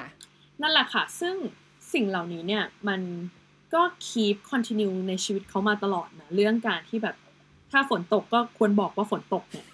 [0.61, 1.35] นั่นแหละค่ะ ซึ่ง
[1.93, 3.01] สิ่งเหล่านี้เนี่ยมัน
[3.73, 7.15] ก็ keep continue ในชีวิตเขามาตลอดนะเรื่องการที่แบบ
[7.71, 9.67] ถ้าฝนตกก็ควรบอกว่าฝนตกเนี่ย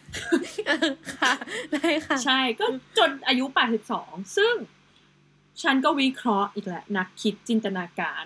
[1.15, 1.33] ค่ะ
[1.73, 2.65] ได้ค่ะ ใช่ก็
[2.97, 3.45] จนอายุ
[3.89, 4.55] 82ซึ่ง
[5.61, 8.23] ฉันก็วิเคราะห์อีกแหละ นักคิดจินตนาการ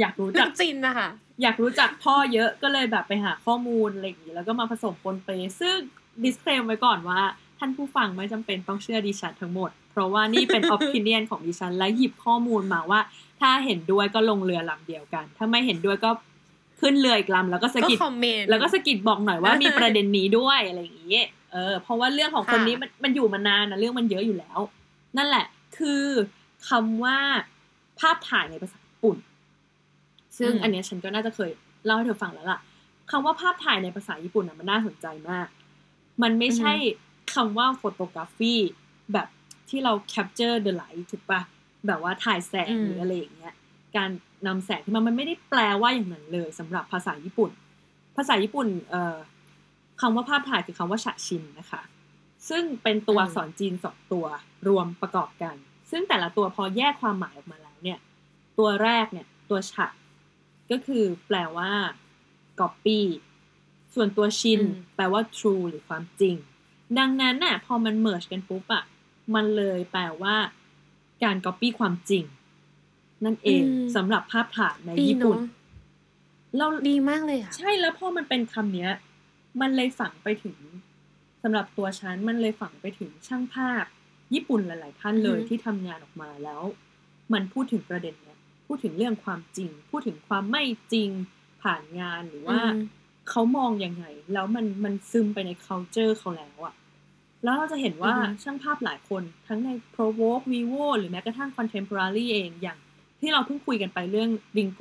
[0.00, 1.08] อยากรู้นัจักกจินนะคะ
[1.42, 5.76] อยากรู้จักพ่อเยอะก็เลยแบบไปหาข้อมูลอะไรอย่างนี้แล้วก็มาผสมปนเปซึ่ง
[6.24, 7.22] disclaim ไว้ก่อนว่า
[7.58, 13.00] ท่านผู้ฟังไม่จำเป็นต้องเชื่อดิฉันทั้งหมด เพราะว่านี่เป็น opinion ของดิฉันและหยิบข้อมูลมาว่า
[13.40, 16.10] ถ้าเห็นด้วยก็ลงเรือลำเดียวกัน ถ้าไม่เห็นด้วยก็
[16.80, 24.58] ขึ้นเรืออีกลำแล้วก็สะก็กิดคอมเมนต์แล้วก็สะกิดบอกหน่อยว่ามีประเด็นนี้ด้วยอะไรอย่างนี้เออ เพราะว่าเรื่องของคนค่ะนี้มันมันอยู่มานานนะเรื่องมันเยอะอยู่แล้ว
[25.16, 25.46] นั่นแหละ
[25.78, 26.04] คือ
[26.68, 27.18] คำว่า
[28.00, 29.16] ภาพถ่ายในภาษาญี่ปุ่น
[30.38, 31.50] ซึ่งอันเนี้ยฉันก็น่าจะเคย
[31.86, 32.58] เล่าให้เธอฟังแล้วล่ะ
[33.10, 35.46] คำว่าภาพถ่ายในภาษาญี่ปุ่นอะมันน่าสนใจมาก
[36.22, 36.72] มันไม่ใช่
[37.34, 38.54] คำว่า photography
[39.12, 39.28] แบบ
[39.68, 41.40] ที่เรา capture the light ถูกปะ
[41.86, 43.54] แบบว่าถ่ายแสงอืมหรืออะไรอย่างเงี้ย
[43.96, 44.10] การ
[44.46, 47.50] นำแสงขึ้นมามันไม่ได้แปลว่าอย่างนั้นเลยสำหรับภาษาญี่ปุ่น
[48.16, 49.16] ภาษาญี่ปุ่นเอ่อ
[50.00, 51.82] คำว่าภาพถ่ายคือคำว่าฉะชินนะคะ
[52.48, 54.26] ซึ่งเป็นตัวอักษรจีนสองตัว
[54.68, 55.56] รวมประกอบกัน
[55.90, 57.98] ซึ่งแต่ละตัวพอแยกความหมายออกมาแล้วเนี่ย
[58.58, 59.86] ตัวแรกเนี่ยตัวฉะ
[60.70, 61.70] ก็คือแปลว่า
[62.60, 63.00] copy
[63.94, 66.36] ส่วนตัวชินอืมแปลว่า true หรือความจริง
[66.98, 68.84] ดังนั้นน่ะพอมัน merge กันปุ๊บอะ
[69.34, 70.36] มันเลยแปลว่า
[71.24, 72.24] การ copy ความจริง
[73.24, 75.46] นั่นเองอืมสำหรับภาพถ่ายในดีญี่ปุ่นเนาะ
[76.58, 78.90] เราดีมากเลยอะ ใช่แล้วพอมันเป็นคำเนี้ย
[79.60, 80.56] มันเลยฝังไปถึง
[81.42, 83.84] สำหรับตัวฉันมันเลยฝังไปถึงช่างภาพ
[84.34, 86.62] ญี่ปุ่นหลาย ๆ ท่านเลยอือฮึที่ทำงานออกมาแล้ว
[87.32, 91.10] มันพูดถึงประเด็นเนี้ยพูดถึงเรื่องความจริง พูดถึงความไม่จริง
[91.62, 92.80] ผ่านงานหรือว่าอืม
[93.30, 96.74] เขามองยังไง แล้วมันมันซึมไปใน culture เขาแล้วอะ
[97.44, 102.78] แล้วเราจะเห็นว่าอือฮึช่างภาพหลายคนทั้งใน Provoke Vivo หรือแม้กระทั่ง Contemporary เองอย่าง
[103.20, 104.80] ที่เราเพิ่งคุยกันไปเรื่องบิงโก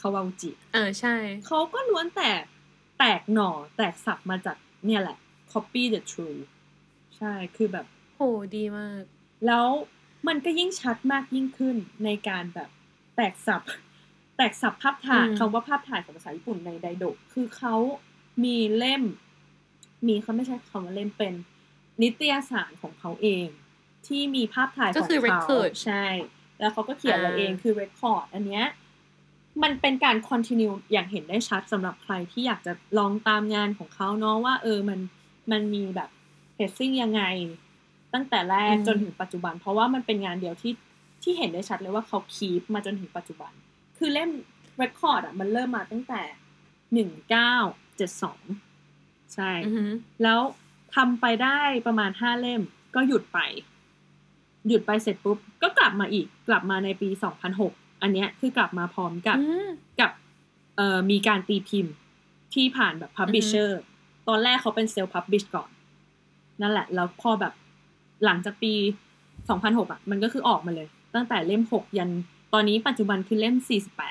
[0.00, 1.14] คาวาจิเออใช่
[1.46, 2.30] เขาก็ล้วนแต่
[2.98, 5.16] แตกหน่อแตกสับมาจากเนี่ยแหละ
[5.52, 6.38] copy the true
[7.16, 8.20] ใช่คือแบบโห
[8.56, 9.02] ดีมาก
[9.46, 9.66] แล้ว
[10.28, 12.70] มันก็ยิ่งชัดมากยิ่งขึ้นในการแบบ
[13.16, 13.62] แตกสับ
[14.40, 17.74] แตกสับภาพถ่ายอืมคำว่าภาพถ่ายของภาษาญี่ปุ่นในไดโดะคือเขา
[18.44, 19.02] มีเล่ม
[20.06, 21.34] มีเขาไม่ใช่คำว่าเล่มเป็น
[22.02, 23.46] นิตยสารของเขาเอง
[24.06, 26.04] ที่มีภาพถ่ายของก็คือเขา record ใช่
[26.60, 28.66] แล้วเขาก็เขียนไว้อ่าเองคือ record อันเนี้ย
[29.62, 35.00] มันเป็นการ continue อย่างเห็นได้ชัดสำหรับใครที่อยากจะลองตามงานของเขาเนาะว่า เออมัน
[35.50, 36.10] มันมีแบบ
[36.56, 37.22] pacing ยังไง
[38.14, 40.72] ตั้งแต่แรกอืมจนถึงปัจจุบัน เพราะว่ามันเป็นงานเดียวที่
[41.22, 43.52] ที่เห็นได้ชัดเลยว่าเขาคีปมาจนถึงปัจจุบัน
[44.00, 44.30] คือเล่ม
[44.82, 46.22] record อะมันเริ่มมาตั้งแต่
[46.92, 47.54] หนึ่งเก้า
[47.96, 48.40] เจ็ดสอง
[49.34, 49.90] ใช่อือหือ
[50.22, 50.40] แล้ว
[50.94, 52.62] ทำไปได้ประมาณห้าเล่ม
[52.94, 53.38] ก็หยุดไป
[54.68, 59.68] หยุดไปเสร็จปุ๊บ ก็กลับมาอีกกลับมาในปีสองพันหกอันเนี้ยคือกลับมาพร้อมกับอืม
[60.00, 60.10] กับ
[60.76, 61.94] เอ่อมีการตีพิมพ์
[62.54, 63.70] ที่ผ่านแบบ publisher
[64.28, 65.70] ตอนแรกเขาเป็นเซลล์ publish ก่อน
[66.60, 67.52] นั่นแหละ แล้วพอแบบ
[68.24, 68.72] หลังจากปี
[69.32, 72.10] 2006อะ มันก็คือออกมาเลย ตั้งแต่เล่ม6ยัน
[72.52, 73.56] ตอนนี้ปัจจุบันคือเล่ม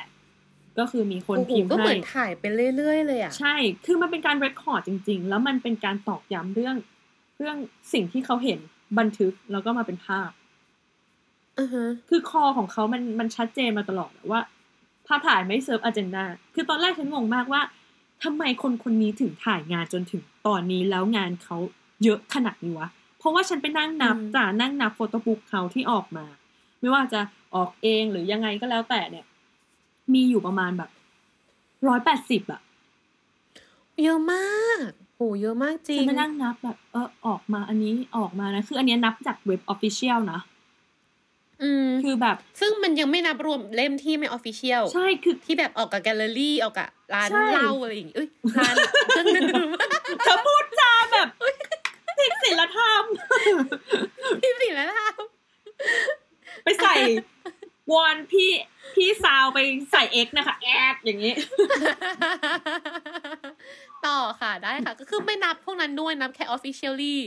[0.08, 2.44] 48 ก็คือมีคนโอ้โหพิมพ์ก็เหมืให้อนถ่ายไป
[2.76, 6.76] เรื่อยๆเลยอะ ใช่ คือมันเป็นการเรคคอร์ดจริง ๆ แล้วมันเป็นการตอกย้ำเรื่อง
[7.38, 7.58] เรื่อง
[7.94, 8.60] สิ่งที่เขาเห็น
[9.00, 10.32] บันทึกแล้วก็มาเป็นภาพ
[11.60, 14.42] อือฮะคือคอของเขามันมันชัดเจนมาตลอดว่า
[15.08, 17.62] ภาพถ่ายไม่เซิร์ฟอ g e n d a คือตอนแรกฉันงงมากว่า
[18.24, 21.58] ทำไมคนคนนี้ถึงถ่ายงานจนถึงตอนนี้แล้วงานเขา
[22.04, 26.26] เยอะขนาดนี้วะ เพราะว่าฉันไปนั่งนับอืมจ่านั่งนับ photobook เขาที่ออกมา
[26.80, 27.22] ไม่ว่าจะ
[27.56, 29.26] ออกเองหรือยังไงก็แล้วแต่เนี่ย
[30.14, 30.90] มีอยู่ประมาณแบบ
[31.88, 32.62] ร้อยแปดสิบอะ
[34.04, 40.40] เยอะมากโหเยอะมากจริงฉันไปนั่งนับแบบเออออกมาอันนี้ออกมานะ คืออันเนี้ยนับจากเว็บ official นะ
[41.64, 48.74] อืมคือแบบ ซึ่งมันยังไม่นับรวมเล่มที่ไม่ official ใช่คือที่แบบออกกับแกลเลอรี่ออกกับร้านใช่เหล้าอะไรอย่างงี้เอ้ยร้าน
[49.08, 49.70] เครื่องดื่ม
[50.24, 51.28] เธอพูดจาแบบ
[52.20, 53.04] ผิดศีลธรรม
[54.42, 55.10] พี่สิแล้วล่ะ
[56.64, 56.96] ไปใส่
[57.92, 58.50] วอนพี่
[58.96, 59.60] พี่าวไป
[59.92, 61.34] ใส่เอ็กนะคะ แอดอย่างนี้
[64.06, 67.18] ต่อค่ะได้ค่ะ ก็คือไม่นับพวกนั้นด้วยนับแค่ officially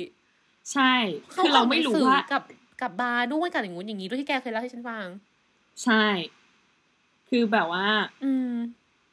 [0.72, 0.94] ใช่
[1.34, 2.42] คือเราไม่รู้ว่ากับ
[2.82, 5.06] กับบาร์ด้วยกับอย่างงู้นอย่างนี้ด้วยที่แกเคยเล่าให้ฉันฟัง
[5.84, 6.04] ใช่
[7.28, 7.86] คือแบบว่า
[8.24, 8.52] อืม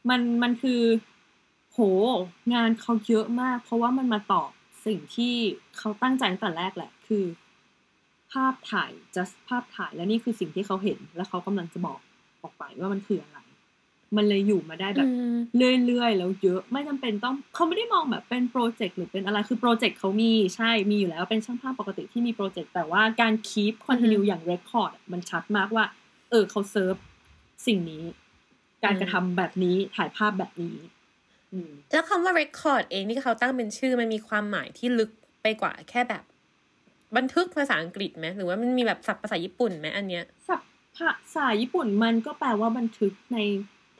[0.10, 0.82] มันมันคือ
[1.72, 1.80] โห
[2.54, 4.50] งานเขาเยอะมาก เพราะว่ามันมาตอบ
[4.86, 5.36] สิ่งที่
[5.78, 7.24] เขาตั้งใจตั้งแต่แรกแหละ คือ
[8.32, 12.00] ภาพถ่าย just ภาพถ่ายและนี่คือสิ่งที่เขาเห็น แล้วเขากำลังจะบอก
[12.42, 13.38] ออกไปว่ามันคืออะไร
[14.18, 15.36] มันเลยอยู่มาได้แบบอืม
[15.86, 25.86] เรื่อยๆแล้วเยอะไม่จำเป็นต้องเขาไม่ได้มองแบบเป็นโปรเจกต์หรือเป็นอะไรคือโปรเจกต์เขามีใช่มีอยู่แล้วเป็นช่างภาพปกติที่มีโปรเจกต์แต่ว่าการคีปคอนติเนียอย่างเรคคอร์ดมันชัดมากว่า
[26.30, 26.96] เออเขาเซิร์ฟ
[27.68, 28.04] สิ่งนี้
[28.84, 30.78] การกระทำแบบนี้ถ่ายภาพแบบนี้
[31.54, 35.10] อืมแล้วคำว่า record เองที่เขาตั้งเป็นชื่อมันมีความหมายที่ลึก
[35.42, 36.24] ไปกว่าแค่แบบ
[37.18, 43.38] บันทึกภาษาอังกฤษไหมหรือว่ามันมีแบบศัพท์ภาษาญี่ปุ่นไหมอันเนี้ยศัพท์ภาษาญี่ปุ่นมันก็แปลว่าบันทึกใน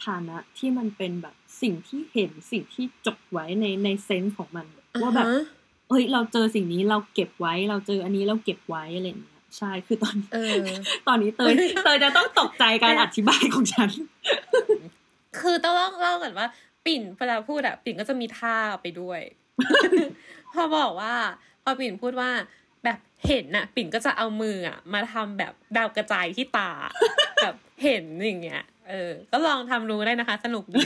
[0.06, 4.66] ฐานะที่มันเป็นแบบสิ่งที่เห็นสิ่งที่จดไว้ในในเซนส์ของมัน
[5.02, 5.44] ว่าแบบอ่าฮะ
[5.90, 10.66] เฮ้ยเราเจอสิ่งนี้เราเก็บไว้ เราเจออันนี้เราเก็บไว้อะไรอย่างเงี้ยใช่คือตอนเออ
[11.08, 13.90] ตอนนี้เตยเตยจะต้องตกใจการอธิบายของฉัน
[15.40, 16.48] คือต้องเล่าเล่าก่อนว่า
[16.86, 19.22] ปิ่นเวลาพูดอะปิ่นก็จะมีท่าไปด้วย
[20.54, 21.14] พอบอกว่า
[21.64, 22.48] พอปิ่นพูดว่าแบบ
[23.28, 26.72] เห็นน่ะ ปิ่นก็จะเอามืออะมาทำแบบดาวกระจายที่ตา
[27.44, 30.82] แบบเห็นอย่างเงี้ยเออ ก็ลองทำดูได้นะคะ สนุกดี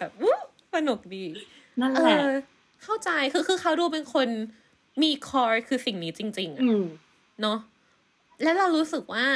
[0.00, 0.34] แบบอู้
[0.74, 1.24] สนุกดี
[1.80, 2.26] นั่นเอแหละอ
[2.82, 4.28] เข้าใจคือคือเขาดูเป็นคน
[5.02, 6.84] มีคอร์คือสิ่งนี้จริง ๆอะอืม
[7.40, 7.58] เนาะ
[8.42, 9.26] แล้วเรารู้สึกว่า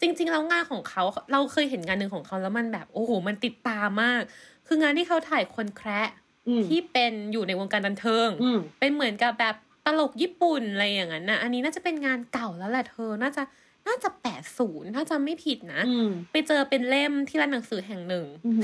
[0.00, 4.22] จริง ๆ แล้วงานของเขาเราเคยเห็นงานหนึ่งของเขาแล้วมันแบบ โอ้โห มันติดตามมาก
[4.66, 6.08] คืองานที่เขาถ่ายคนแคระ
[6.48, 9.58] อืมที่เป็นอยู่ในวงการบันเทิงอืมเป็นเหมือนกับแบบต
[9.98, 13.42] ลกญี่ปุ่นอะไรอย่างนั้นนะอันนี้น่าจะเป็นงานเก่าแล้วแหละเธอ น่าจะ
[13.88, 18.60] น่าจะแปดศูนย์ถ้าจำไม่ผิดนะอืมไปเจอเป็นเล่มที่ร้านหนังสือแห่งหนึ่งอืม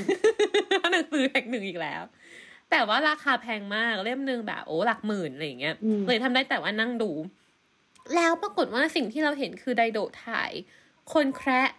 [0.82, 2.02] ร้านหนังสือแห่งหนึ่งอีกแล้ว
[2.70, 7.10] แต่ว่าราคาแพงมากเล่มหนึ่งแบบโอ้หลักหมื่นอะไรอย่างเงี้ยอืมเลยทำได้แต่ว่านั่งดู
[8.14, 10.50] แล้วปรากฏว่าสิ่งที่เราเห็นคือไดโดะถ่าย
[11.12, 11.70] คนแคระ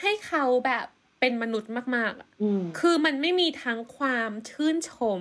[0.00, 0.86] ให้เขาแบบ
[1.20, 5.20] เป็นมนุษย์มากๆอะอืมคือมันไม่มีทั้งความชื่นชม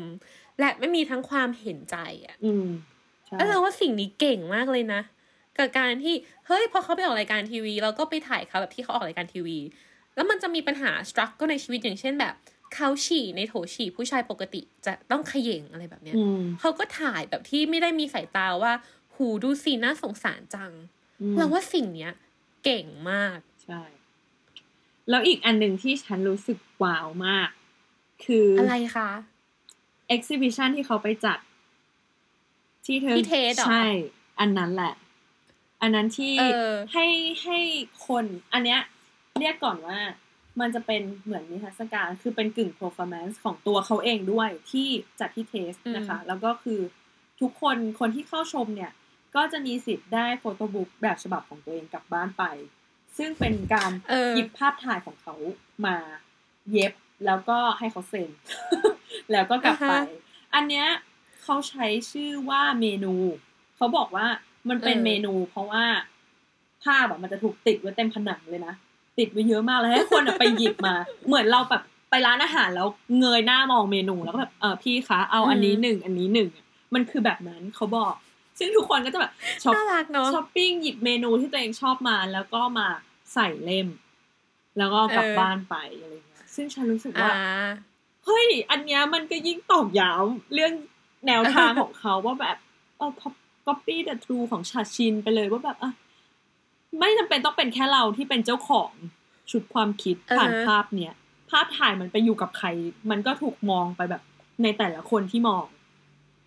[0.59, 2.98] และไม่มีทั้งความเห็นใจอะอืมใช่
[3.37, 5.01] แล้วเราว่าสิ่งนี้เก่งมากเลยนะ
[5.57, 6.15] กับการที่
[6.47, 9.57] เฮ้ยพอเขาไปออกรายการทีวี เราก็ไปถ่ายเขาแบบที่เขาออกรายการทีวี
[10.15, 12.33] แล้วมันจะมีปัญหาสตรัคก็ในชีวิตอย่างเช่นแบบ
[12.73, 18.73] เขาฉี่ในโถฉี่ผู้ชายปกติจะต้องเขย่งอะไรแบบเนี้ยอืมเขาก็ถ่ายแบบที่ไม่ได้มีสายตาว่า
[19.15, 20.71] หูดูสิน่าสงสารจัง
[21.21, 22.11] อืมเราว่าสิ่งเนี้ย
[22.63, 23.81] เก่งมากใช่
[25.09, 27.49] แล้วอีกอันหนึ่งที่ฉันรู้สึกว้าวมาก
[28.25, 29.09] คือออะไรคะ
[30.15, 31.39] exhibition ที่เขาไปจัด
[32.89, 33.87] ที่เธอที่เทสเหรอใช่
[34.39, 34.93] อันนั้นแหละ
[35.81, 37.05] อันนั้นที่เออให้
[37.43, 37.57] ให้
[38.07, 38.79] คน อันเนี้ย
[39.39, 39.99] เรียกก่อนว่า
[40.59, 44.87] มันจะเป็นเหมือนนิทรรศการ คือเป็นกึ่ง performance ของตัวเขาเองด้วยที่
[45.19, 46.79] จัดที่เทสนะคะ แล้วก็คือ
[47.41, 48.91] ทุกคนคนที่เข้าชมเนี่ย
[49.35, 52.43] ก็จะมีสิทธิ์ได้โฟโต้บุ๊กแบบฉบับของตัวเองกลับบ้านไป
[53.17, 55.35] ซึ่งเป็นการเออหยิบภาพถ่ายของเขา
[55.85, 55.95] มา
[56.71, 56.93] เย็บ
[57.25, 58.29] แล้วก็ให้เขาเซ็น
[59.31, 60.87] แล้วก็กลับไปอ่าฮะอันเนี้ย
[61.51, 63.13] เขาใช้ชื่อว่าเมนู
[63.75, 64.27] เขาบอกว่า
[64.69, 65.83] มันเป็นเออเมนู เพราะว่า
[66.83, 68.73] ภาพอะมันจะถูกติดไว้เต็มผนังเลยนะ
[69.17, 70.95] ติดไว้เยอะมากเลยให้คนอะไปหยิบมา
[71.27, 72.87] เหมือนเราแบบไปร้านอาหารแล้ว
[73.19, 76.49] เงยหน้ามองเมนูแล้วก็แบบเออพี่คะเอาอันนี้หนึ่งอันนี้หนึ่ง
[76.93, 78.13] มันคือแบบนั้นเขาบอก
[78.59, 79.31] ซึ่งทุกคนก็จะแบบ
[79.63, 82.87] ช็อปน่ารักเนาะช้อปปิ้งหยิบเมนูที่ตัวเองชอบมาแล้วก็มา
[83.33, 83.87] ใส่เล่ม
[84.77, 87.33] แล้วก็กลับเออบ้านไปอะไรเงี้ยซึ่งฉันรู้สึกอ่าว่า
[88.25, 90.73] เฮ้ยอันเนี้ยมันก็ยิ่งตอกย้ำเรื่อง
[91.27, 92.57] แนวทางของเขาว่าแบบ
[92.97, 93.11] เออ
[93.65, 95.91] copy the true ของชาชินไปเลยว่าแบบอะ
[96.99, 98.91] ไม่จำเป็นต้องเป็นแค่เราที่เป็นเจ้าของ
[99.51, 101.13] ชุดความคิดผ่านอ่าฮะภาพเนี้ย
[101.49, 102.67] ภาพถ่ายมันไปอยู่กับใคร
[103.09, 104.21] มันก็ถูกมองไปแบบ
[104.63, 105.65] ในแต่ละคนที่มอง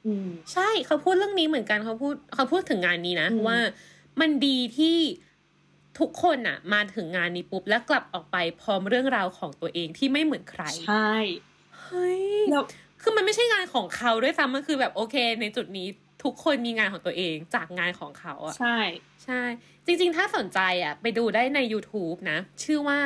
[0.07, 3.59] อืม ใช่เขาพูดเรื่องนี้เหมือนกันเขาพูดเขาพูดถึงงานนี้นะอืมว่า
[4.21, 4.97] มันดีที่
[5.99, 11.13] ทุกคนอะมาถึงงานนี้ปุ๊บแล้วกลับออกไปพร้อมเรื่องราวของตัวเองที่ไม่เหมือนใคร ใช่
[11.81, 12.65] เฮ้ยแล้ว
[13.03, 15.89] คือมันไม่ใช่งานของเขาด้วยซ้ำมันคือแบบโอเค ในจุดนี้
[16.25, 18.79] ทุกคนมีงานของตัวเองจากงานของเขาอะใช่
[19.25, 19.43] ใช่
[19.87, 23.01] จริง ๆ ถ้าสนใจอะไปดูได้ใน YouTube นะ ชื่อว่า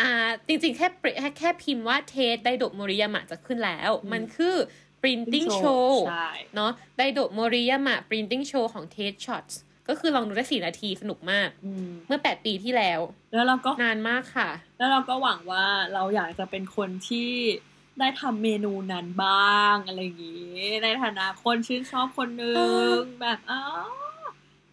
[0.00, 0.10] อ่า
[0.46, 4.56] จริงๆแค่ปริแค่แค่พิมพ์ว่าเทสไดโดโมริยามะจะขึ้นแล้วอืมมันคือ
[5.00, 9.54] printing show ใช่เนาะไดโดโมริยามะ printing show ของ Tate Shots
[9.88, 13.00] ก็คือลองดูได้สี่นาทีสนุกมากอืมเมื่อแปดปีที่แล้ว
[13.32, 17.28] แล้วเราก็นานมากค่ะ แล้วเราก็หวังว่าเราอยากจะเป็นคนที่
[17.98, 22.60] ได้ทำเมนูนั้นบ้างอะไรอย่างงี้ ในฐานะคนชื่นชอบคนหนึ่เองเอ
[22.92, 23.60] อแบบอ๋อ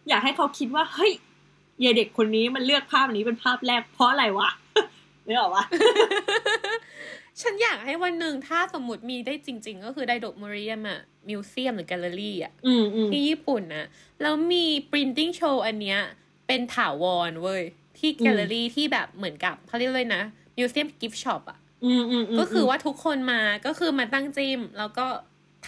[0.08, 1.12] อยากให้เขาคิดว่า เฮ้ย
[1.82, 4.50] ยายเด็กคนนี้มันเลือกภาพนี้เป็นภาพแรกเพราะอะไรวะ
[5.26, 5.64] นึกออกปะ
[7.40, 13.86] ฉันอยากให้วันหนึ่งถ้าสมมติมีได้จริง ๆ ก็คือ Daido Moriyama museum หรือแกลเลอรี่อะอืมอืมที่ญี่ปุ่นนะ
[14.22, 15.98] แล้วมี printing show อันเนี้ย
[16.46, 17.62] เป็นถาวรเว้ย
[17.98, 20.22] ที่แกลเลอรี่ที่แบบเหมือนกับเขาเรียกเลยนะ
[20.56, 21.67] museum gift shop อะอืมอืมม
[22.38, 25.06] ก็คือว่าทุกคนมาก็คือมาตั้งจิ้ม แล้วก็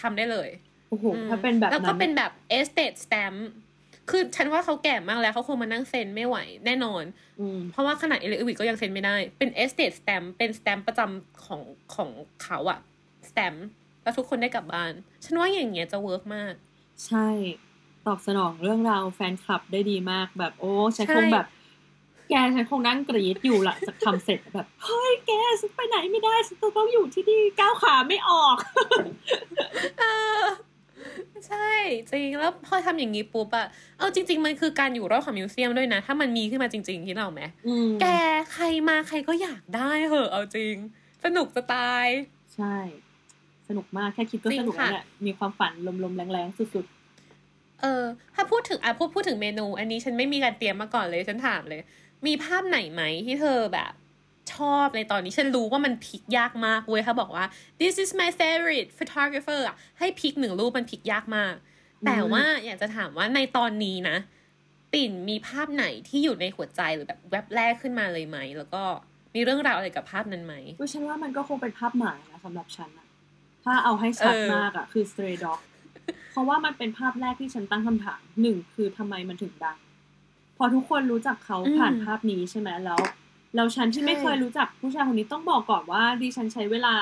[0.01, 0.49] ทำได้เลย
[0.89, 3.37] โอ้โหอืมถ้าเป็นแบบแล้วก็นั้นเป็นแบบ estate stamp
[4.09, 7.03] คือฉันว่าเขาแก่มากแล้วเขาคงมานั่งเซ็นไม่ไหวแน่นอน
[7.39, 11.61] อืมเพราะว่าขนาด Erwitt ก็ยังเซ็นไม่ได้ เป็น estate stamp เป็น stamp ประจำของ
[11.95, 12.09] ของ
[12.43, 12.79] เขาอะ
[13.29, 13.57] stamp
[14.03, 14.91] แล้วทุกคนได้กลับบ้าน
[15.23, 16.53] ฉันว่าอย่างเงี้ยจะ work มาก
[17.05, 17.27] ใช่
[18.05, 21.47] ตอบสนองเรื่องราวแฟนคลับได้ดีมากแบบโอ้ฉันใช่คงแบบ
[22.31, 28.57] แกฉันคงนั่งกรี๊ดอยู่หลังจากทำเสร็จแบบ เฮ้ยแกฉันไปไหนไม่ได้ฉันต้องอยู่ที่นี่ก้าวขาไม่ออก
[29.99, 30.03] เอ
[30.41, 30.43] อ
[31.47, 31.69] ใช่
[32.09, 33.65] จริงแล้วพอทำอย่างนี้ปุ๊บอะ
[33.97, 38.05] เอาจริง ๆ มันคือการอยู่รอดของ museum ด้วยนะ ถ้ามันมีขึ้นมาจริง ๆ ที่เราไหมอืมแก
[38.53, 40.75] ใครมาใครก็อยากได้เหอะ เอาจริง
[41.23, 42.07] สนุกจะตาย
[42.55, 42.75] ใช่
[43.67, 45.71] สนุกมากแค่คิดก็จริงสนุกแล้วค่ะเนี่ยมีความฝัน
[46.03, 46.85] ลมๆแรงๆสุด
[47.81, 48.03] เออ
[48.35, 51.81] ถ้าพูดถึงอะพูดพูดถึงเมนู อันนี้ฉันไม่มีการเตรียมมาก่อนเลยฉันถามเลย
[52.27, 53.93] มีภาพไหนไหมที่เธอแบบ
[54.53, 57.45] ชอบในตอนนี้ฉันรู้ว่ามันพลิกยากมากเว้ยเขาบอกว่า
[57.81, 61.55] this is my favorite photographer อะให้พลิกหนึ่งรูปมันพลิกยากมาก
[62.05, 64.17] แต่ว่าอยากจะถามว่าในตอนนี้นะ
[64.93, 68.83] ปิ่นมีภาพไหนที่อยู่ในหัวใจหรือแบบแวบแรกขึ้นมาเลยไหม แล้วก็
[69.35, 73.07] มีเรื่องราวอะไรกับภาพนั้นไหมๆก็ฉันว่ามันก็คงเป็นภาพหมานะสำหรับฉันอะ
[73.63, 75.59] ถ้าเอาให้ชัดเออมากอะคือ stray dog
[76.31, 79.90] เพราะว่ามันเป็นภาพแรกที่ฉันตั้งคำถามหนึ่งคือทำไมมันถึงดังพ
[80.61, 82.99] อทุกคนรู้จักเขาผ่านภาพนี้ใช่ไหมแล้ว
[83.55, 86.93] แล้วฉันที่ไม่เคยรู้จักผู้ชายคนนี้ต้องบอกก่อนว่าดิฉันใช้เวลา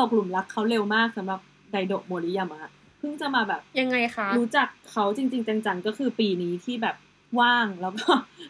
[0.00, 6.96] ตกหลุมรักเขาเร็วมากสำหรับไดโดะโมริยามะเพิ่งจะมาแบบยังไงคะรู้จักเขาจริง ๆ จังๆก็คือปีนี้ที่แบบ
[7.40, 8.06] ว่างแล้วก็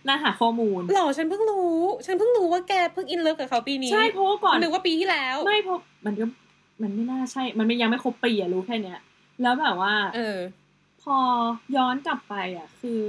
[0.07, 6.27] น่าหาข้อมูลหรอฉันเพิ่งรู้ ฉันเพิ่งรู้ว่าแกเพิ่งอินเลิฟกับเขาปีนี้ใช่เพราะว่าก่อนนึกว่าปีที่แล้ว ไม่เพราะมันก็
[6.83, 9.01] มันไม่น่าใช่ มันไม่ยังไม่ครบปีอะรู้แค่เนี้ย
[9.43, 10.39] แล้วแบบว่า เออ
[11.03, 11.17] พอ
[11.77, 13.01] ย้อนกลับไปอะคือ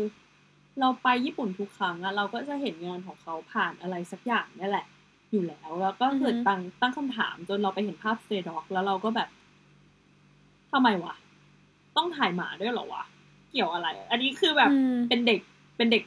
[0.80, 4.86] เราไปญี่ปุ่นทุกครั้งอะเราก็จะเห็นงานของเขาผ่านอะไรสักอย่างนี่แหละ
[5.32, 9.30] อยู่แล้วแล้วก็เกิดอือฮึตั้งตั้งคำถามจนเราไปเห็นภาพสเตดอก แล้วเราก็แบบ
[10.72, 11.16] ทำไมวะ
[11.98, 13.04] ต้องถ่ายหมาด้วยเหรอวะ
[13.52, 15.40] เกี่ยวอะไร อันนี้คือแบบอืมเป็นเด็ก
[15.78, 16.04] เป็นเด็ก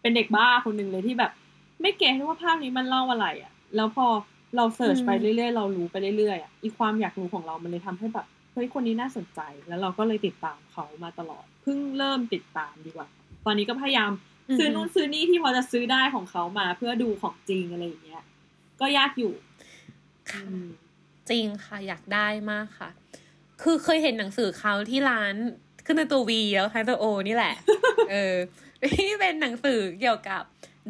[0.00, 1.32] เป็นเด็กบ้าคนหนึ่งเลยที่แบบ
[1.80, 4.06] ไม่เก็ตว่าภาพนี้มันเล่าอะไรอะ่ะแล้วพอ
[4.56, 13.08] เราเสิร์ชอืมไปเรื่อยๆ เรารู้ไปเรื่อยๆอะอีความอยากรู้ของเรามันเลยทำให้แบบเฮ้ยคนนี้น่าสนใจ แล้วเราก็เลยติดตามเขามาตลอด เพิ่งเริ่มติดตามดีกว่า
[13.44, 14.10] ตอนนี้ก็พยายาม
[14.58, 18.22] ซื้อนู่นซื้อนี่ที่พอจะซื้อได้ของเขามาเพื่อดูของจริงอะไรอย่างเงี้ย
[18.80, 19.32] ก็ยากอยู่
[20.30, 20.68] ค่ะอืม
[21.30, 22.90] จริงค่ะอยากได้มากค่ะ
[23.62, 25.34] คือเคยเห็นหนังสือเขาที่ร้าน
[25.84, 27.54] ขึ้นในตัววีแล้วท้ายตัวโอนี่แหละ
[28.10, 28.36] เออ
[28.96, 30.42] ที่เป็นหนังสือเกี่ยวกับ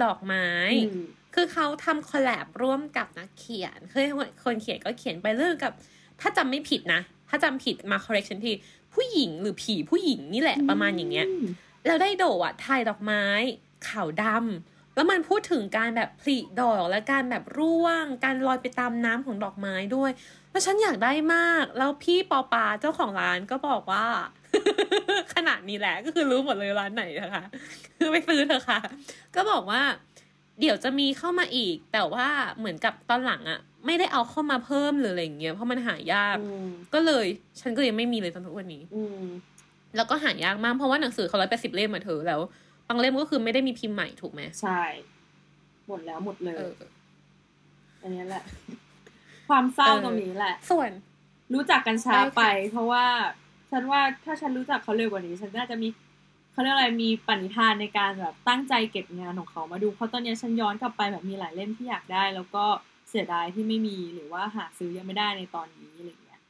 [0.03, 0.49] ดอกไม้
[0.87, 4.05] อืมคือเขาทำคอลแลบร่วมกับนักเขียนคือ
[4.45, 5.73] คนเขียนก็เขียนไปเรื่องกับ
[6.21, 8.53] ถ้าจำไม่ผิดนะ ถ้าจำผิดมา correction ที
[8.95, 11.27] ผู้หญิงหรือผีผู้หญิงนี่แหละประมาณอย่างเงี้ย
[11.87, 13.25] แล้วได้โดอะถ่ายดอกไม้
[13.89, 20.11] ขาวดำแล้วมันพูดถึงการแบบผลิดอกและการแบบร่วง การลอยไปตามน้ำของดอกไม้ด้วย
[20.51, 24.07] แล้วฉันอยากได้มาก แล้วพี่ปอปาเจ้าของร้านก็บอกว่า
[25.35, 27.45] ขนาดนี้แหละก็คือรู้หมดเลยร้านไหนนะคะ
[27.97, 28.81] คือไปซื้อเถอะค่ะ
[29.35, 29.83] ก็บอกว่า
[30.61, 37.27] เดี๋ยวจะมีเข้ามาอีก แต่ว่าเหมือนกับตอนหลังอะไม่ได้เอาเข้ามาเพิ่มหรืออะไรอย่างเงี้ยเพราะมันหายากอืมก็เลย
[37.61, 39.25] ฉันก็ยังไม่มีเลยจนทุกวันนี้อืม
[39.97, 42.41] แล้วก็หายากมากเพราะว่าหนังสือเขาร้อยแปดสิบเล่มมาเธอแล้ว
[42.89, 44.83] บางเล่มก็คือไม่ได้มีพิมพ์ใหม่ถูกไหมใช่
[45.89, 46.75] หมดแล้วหมดเลยเออ
[48.03, 48.45] อันนี้แหละ
[49.49, 50.91] ความเศร้าเออตรงนี้แหละ ส่วน
[51.55, 53.05] รู้จักกันช้าใช่ค่ะไป เพราะว่า
[53.71, 55.89] ฉันว่าถ้าฉันรู้จักเขาเร็วกว่านี้ ฉันน่าจะมี
[56.53, 62.65] เขาเรียกอะไรมีปณิธานในการแบบตั้งใจเก็บงานของเขามาดู เพราะตอนนี้ฉันย้อนกลับไปแบบมีหลายเล่มที่อยากได้ แล้วก็
[63.09, 66.41] เสียดายที่ไม่มีหรือว่าหาซื้อยังไม่ได้ในตอนนี้อะไรอย่างเงี้ย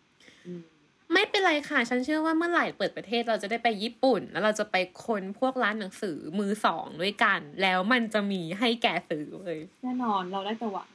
[0.46, 0.64] อืม
[1.12, 10.89] ไม่เป็นไรค่ะ ฉันเชื่อว่าเมื่อไหร่เปิดประเทศเราจะได้ไปญี่ปุ่น แล้วเราจะไปคนพวกร้านหนังสือมือสองด้วยกัน แล้วมันจะมีให้แกซื้อเลยแน่นอนเราได้แต่หวัง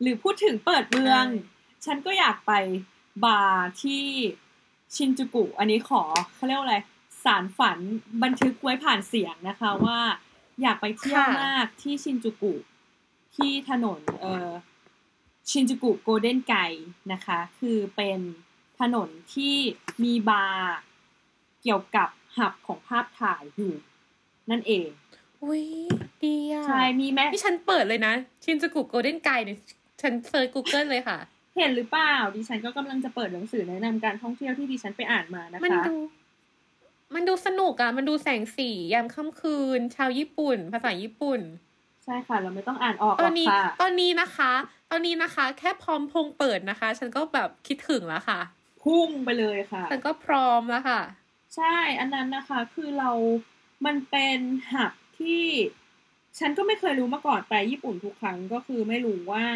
[0.00, 2.52] หรือพูดถึงเปิดเมืองใช่ฉันก็อยากไป
[3.24, 4.04] บาร์ที่
[4.94, 6.02] ชินจูกุ อันนี้ขอ
[6.34, 6.76] เขาเรียกว่าอะไร
[7.24, 7.78] สารฝัน
[8.22, 9.98] บันทึกไว้ผ่านเสียงนะคะว่า
[10.62, 12.54] อยากไปเที่ยวมากที่ชินจูกุ
[13.36, 14.50] ที่ถนนเอ่อ
[15.50, 16.56] ชินจูกุโกลเด้นไก
[17.12, 18.20] นะคะ คือเป็น
[18.80, 19.54] ถนนที่
[20.04, 20.74] มีบาร์
[21.62, 23.74] เกี่ยวกับ hub ของภาพถ่ายอยู่
[24.50, 24.88] นั่นเอง
[25.42, 25.64] อุ้ย
[26.22, 28.14] ดีอะ ใช่ มี map ที่ฉันเปิดเลยนะ
[28.44, 29.58] ชินจูกุโกลเด้นไกเนี่ย
[30.02, 31.18] ฉัน search Google เลยค่ะ
[31.56, 35.96] เห็นหรือเปล่า ดิฉันก็กำลังจะเปิดหนังสือแนะนำการท่องเที่ยวที่ดิฉันไปอ่านมานะมันคะดู
[37.14, 41.40] มันดูสนุกอะมันดูแสงสียามค่ำคืน ชาวญี่ปุ่น ภาษาญี่ปุ่น
[42.04, 44.52] ใช่ค่ะ เราไม่ต้องอ่านออกหตรออนกนี้ค่ะตอนนี้นะคะ
[44.90, 48.40] ตอนนี้นะคะ แค่พร้อมพงเปิดนะคะ ฉันก็แบบคิดถึงแล้วค่ะ
[48.84, 51.02] พุ่งไปเลยค่ะฉันก็พร้อมแล้วค่ะ
[51.56, 53.10] ใช่อันนั้นนะคะคือเรา
[53.86, 54.38] มันเป็น
[54.72, 55.44] หับที่
[56.38, 59.46] ฉันก็ไม่เคยรู้มาก่อนไปญี่ปุ่นทุกครั้งก็คือไม่รู้ว่า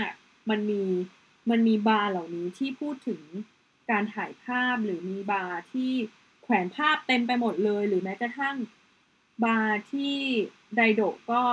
[0.51, 0.83] มันมี
[1.51, 3.23] มันมีบาร์เหล่านี้ที่พูดถึง
[3.91, 5.93] การถ่ายภาพหรือมีบาร์ที่
[6.43, 8.57] แขวนภาพเต็มไปหมดเลย หรือแม้กระทั่ง
[9.45, 10.17] บาร์ที่
[10.77, 11.45] ไดโดะก็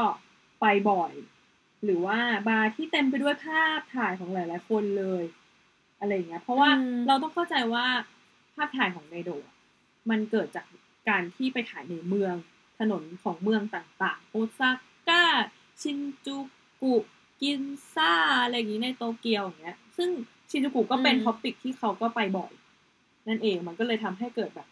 [0.62, 1.14] ไปบ่อย
[1.84, 2.20] หรือว่า
[2.50, 5.24] บาร์ที่เต็มไปด้วยภาพถ่ายของหลาย ๆ คนเลย
[6.00, 7.86] อะไรอย่างเงี้ย เพราะว่าอืมเราต้องเข้าใจว่า
[8.56, 9.54] ภาพถ่ายของไดโดะ
[10.10, 10.66] มันเกิดจาก
[11.10, 12.36] การที่ไปถ่ายในเมือง
[12.80, 14.70] ถนนของเมืองต่างๆ โอซา
[15.10, 15.24] ก้า
[15.82, 16.38] ชินจู
[16.82, 16.96] กุ
[17.42, 17.62] กิน
[17.94, 20.10] ซ่าอะไรอย่างนี้ในโตเกียวอย่างเงี้ย ซึ่ง
[20.50, 22.52] ชินจูกุก็เป็นอืม topic ที่เขาก็ไปบ่อย
[23.28, 24.68] นั่นเองมันก็เลยทำให้เกิดแบบ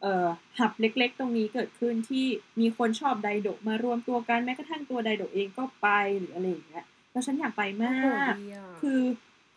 [0.00, 0.26] เอ่อ
[0.58, 2.26] หับเล็ก ๆ ตรงนี้เกิดขึ้นที่
[2.60, 7.92] มีคนชอบไดโดะมารวมตัวกันแม้กระทั่งตัวไดโดะเองก็ไปหรืออะไรอย่างเงี้ยแล้วฉันอยากไปมา
[8.30, 8.34] ก
[8.80, 9.00] คือ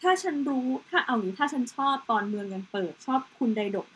[0.02, 3.88] ถ้าฉันรู้ถ้าเอาอย่างนี้ถ้าฉันชอบตอนเมืองยังเปิด ชอบคุณไดโดะ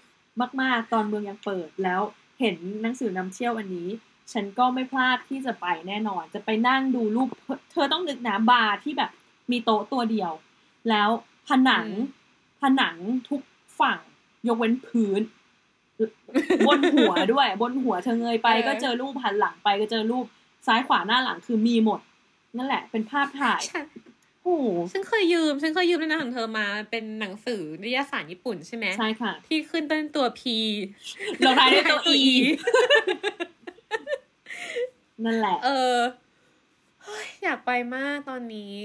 [0.62, 2.02] มาก ๆ ตอนเมืองยังเปิดแล้ว
[2.40, 3.90] เห็นหนังสือนำเที่ยวอันนี้
[4.34, 7.28] ฉันก็ไม่พลาดที่จะไปแน่นอน จะไปนั่งดูรูป
[7.72, 9.12] เธอต้องนึกนะบาร์ที่แบบ
[9.52, 10.32] มีโต๊ะตัวเดียว
[10.90, 11.10] แล้ว
[11.48, 12.18] ผนังอืม
[12.62, 12.96] ผนัง
[13.30, 13.42] ทุก
[13.80, 14.00] ฝั่ง
[14.48, 15.22] ยกเว้นพื้น
[16.68, 20.26] บนหัวด้วย บนหัวเธอเงยไปเออก็เจอรูปหันหลังไปก็เจอรูป
[20.68, 22.00] ซ้ายขวาหน้าหลังคือมีหมด
[22.58, 23.62] นั่นแหละ เป็นภาพถ่าย
[24.50, 30.42] ฉันโอ้โหฉันเคยยืม ฉันเคยยืมในหนังของเธอมาเป็นหนังสือนิตยสารญี่ปุ่นใช่ไหมใช่ค่ะ ที่ขึ้นต้นตัว P
[31.46, 32.24] ลงท้ายด้วยตัว E
[35.26, 35.98] นั่นแหละ เออ
[37.04, 38.76] เฮ้ยอยากไปมากตอนนี้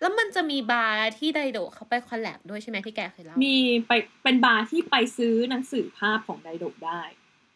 [0.00, 3.56] แล้วมันจะมีบาร์ที่ไดโดะเขาไป collab ด้วยใช่ไหมที่แกเคยเล่า มี
[3.86, 3.92] ไป
[4.22, 7.00] เป็นบาร์ที่ไปซื้อหนังสือภาพของไดโดะได้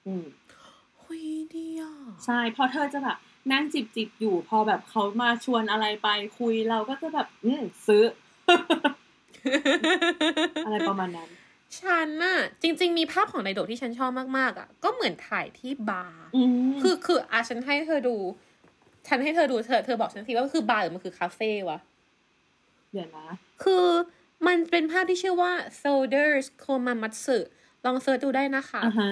[0.06, 0.24] อืม
[1.02, 1.94] หุยดีอะ
[2.24, 3.18] ใช่เพอเธอจะแบบ
[3.52, 8.04] นั่งจิบจิบๆอยู่ พอแบบเขามาชวนอะไรไปคุยเราก็จะแบบ อืมซื้อ
[10.66, 11.28] อะไรประมาณนั้น
[11.80, 18.16] ฉันน่ะจริง ๆ มีภาพของไดโดะที่ฉันชอบมากๆอะ ก็เหมือนถ่ายที่บาร์อืมคือคืออะฉันให้เธอดู
[19.08, 21.78] ฉันให้เธอดูเธอเธอบอกฉันสิว่ามันคือบาร์หรือมันคือคาเฟ่วะ
[22.92, 23.26] เดี๋ยวนะ
[23.62, 23.86] คือ
[24.46, 27.38] มันเป็นภาพที่ชื่อว่า Soldiers Komamatsu
[27.84, 29.10] ลอง search ดูได้นะคะอ่าฮะ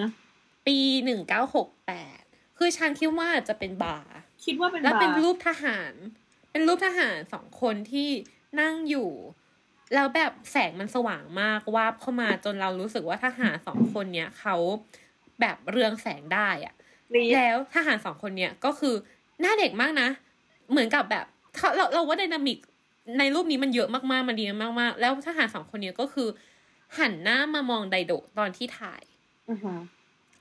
[0.66, 2.22] ปีหนึ่งเก้าหกแปด
[2.58, 5.92] คือฉันคิดว่าจะเป็นบาร์คิดว่าเป็นบาร์แล้วเป็นรูปทหาร
[6.50, 8.10] เป็นรูปทหารสองคนที่
[8.60, 9.10] นั่งอยู่
[9.94, 14.56] แล้วแบบแสงมันสว่างมากวาบเข้ามาจนเรารู้สึกว่าทหารสองคนเนี้ยเขา
[15.40, 16.74] แบบเรืองแสงได้อะ
[17.14, 18.94] รีดแล้วทหารสองคนเนี้ยก็คือ
[19.40, 20.08] หน้าเด็กมากนะ
[20.70, 21.24] เหมือนกับแบบ
[21.56, 22.58] เขาเราเราว่าไดนามิก
[23.18, 24.44] ในรูปนี้มันเยอะมากๆ มันดี
[24.80, 26.28] มากๆ แล้วทหารสองคนเนี้ยก็คือ
[26.98, 29.02] หันหน้ามามองไดโดะตอนที่ถ่าย
[29.50, 29.76] อ่าฮะ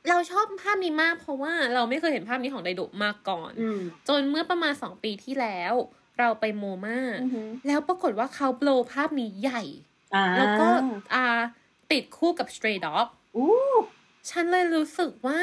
[0.10, 5.74] เราชอบภาพนี้มาก เพราะว่าเราไม่เคยเห็นภาพนี้ของไดโดะมาก่อนอืมจนเมื่อประมาณสองปีที่แล้ว
[6.20, 9.64] เราไปโมมาอือฮึแล้วปรากฏว่าเขาโปรภาพนี้ใหญ่
[10.16, 10.68] อ่าแล้วก็
[11.14, 11.26] อ่า
[11.92, 13.52] ติดคู่กับ Stray Dog อู้
[14.30, 15.42] ฉันเลยรู้สึกว่า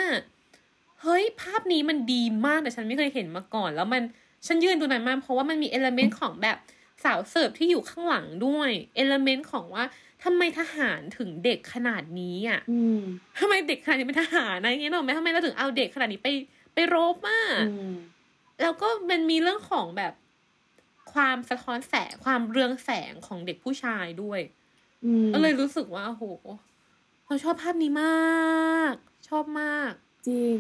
[1.03, 4.03] เฮ้ย ภาพนี้มันดีมากแต่ฉันไม่เคยเห็นมาก่อน แล้วมัน
[4.47, 6.57] ฉันยืนดูนานมากเพราะว่ามันมีเอลเมนต์ของแบบ
[7.05, 9.85] สาวเสิร์ฟที่อยู่ข้างหลังด้วยเอลเมนต์ของว่า
[10.25, 13.01] ทำไมทหารถึงเด็กขนาดนี้อะอืม
[13.39, 16.29] ทำไมเด็กขนาดนี้เป็นทหารนะอย่างเงี้ยหรอกไหมทำไมเราถึงเอาเด็กขนาดนี้ไป
[16.75, 17.95] ไปรบมากอืม
[18.63, 20.13] แล้วก็มันมีเรื่องของแบบ
[21.13, 24.41] ความสะท้อนแสงความเรืองแสงของเด็กผู้ชายด้วย
[25.05, 26.25] อืมก็เลยรู้สึกว่าโอ้โห
[27.27, 28.95] เราชอบภาพนี้มาก
[29.29, 29.93] ชอบมาก
[30.29, 30.59] จริง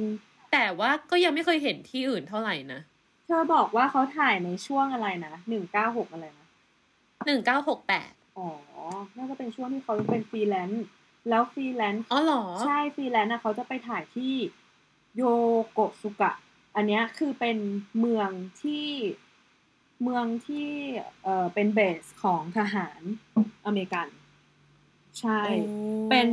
[0.52, 2.80] แต่ว่าก็ยังไม่เคยเห็นที่อื่นเท่าไหร่นะ
[3.26, 6.48] เธอบอกว่าเขาถ่ายในช่วงอะไรนะหนึ่งเก้าหกอะไรนะ
[7.26, 8.48] หนึ่งเก้าหกแปดอ๋อ
[9.16, 10.86] น่าจะเป็นช่วงที่เขาเป็นฟรีแลนซ์
[11.28, 14.34] แล้วฟรีแลนซ์ อ๋อเหรอ ใช่ฟรีแลนซ์นะเขาจะไปถ่ายที่
[15.16, 15.22] โย
[15.72, 16.32] โกสุกะ
[16.76, 17.58] อันเนี้ยคือเป็น
[17.98, 18.30] เมือง
[18.62, 18.88] ที่
[20.02, 20.68] เมืองที่
[21.22, 23.00] เอ่อเป็นเบสของทหาร
[23.66, 24.08] อเมริกัน
[25.20, 25.76] ใช่โอ้
[26.10, 26.28] เป็น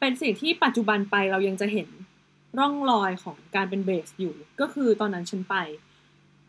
[0.00, 1.88] เป็นสิ่งที่ปัจจุบันไปเรายังจะเห็น
[2.58, 5.56] ร่องรอยของการเป็นเบสอยู่ ก็คือตอนนั้นฉันไป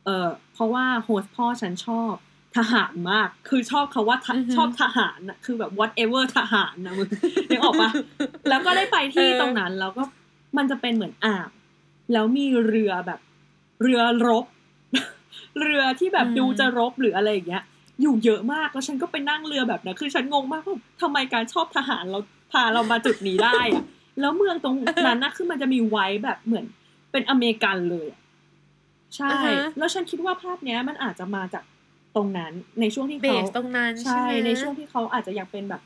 [0.05, 2.13] เอ่อเพราะว่าโฮสต์พ่อฉันชอบ
[2.57, 7.07] ทหารมาก คือชอบเขาว่าทะอือฮึชอบทหารน่ะคือแบบ whatever ทหารนะมึง
[7.49, 7.89] นึกออกปะ
[8.49, 10.03] แล้วก็ได้ไปที่เออตรงนั้นแล้วก็
[10.57, 11.47] มันจะเป็นเหมือนอ่าง
[12.13, 13.19] แล้วมีเรือแบบ
[13.81, 14.45] เรือรบ
[15.59, 17.63] เรือที่แบบดูจะรบหรืออะไรอย่างเงี้ย
[18.01, 22.19] อยู่เยอะมากแล้วฉันก็ไปนั่งเรือแบบนั้นคือฉันงงมากว่าทำไมการชอบทหารเรา
[22.51, 23.83] พาเรามาจุดนี้ได้อะ
[24.19, 24.75] แล้วเมืองตรง
[25.07, 26.65] นั้นนะคือมันจะมีไว้แบบเหมือน
[27.11, 28.19] เป็นอเมริกันเลยอะ
[29.15, 31.63] ใช่อ่าฮะแล้วฉันคิดว่าภาพเนี้ยมันอาจจะมาจาก
[32.15, 35.81] ตรงนั้นในช่วงที่เบเขาสตรงนั้นใช่ใช่ไหมในช่วงที่เขาอาจจะอยากเป็นแบบ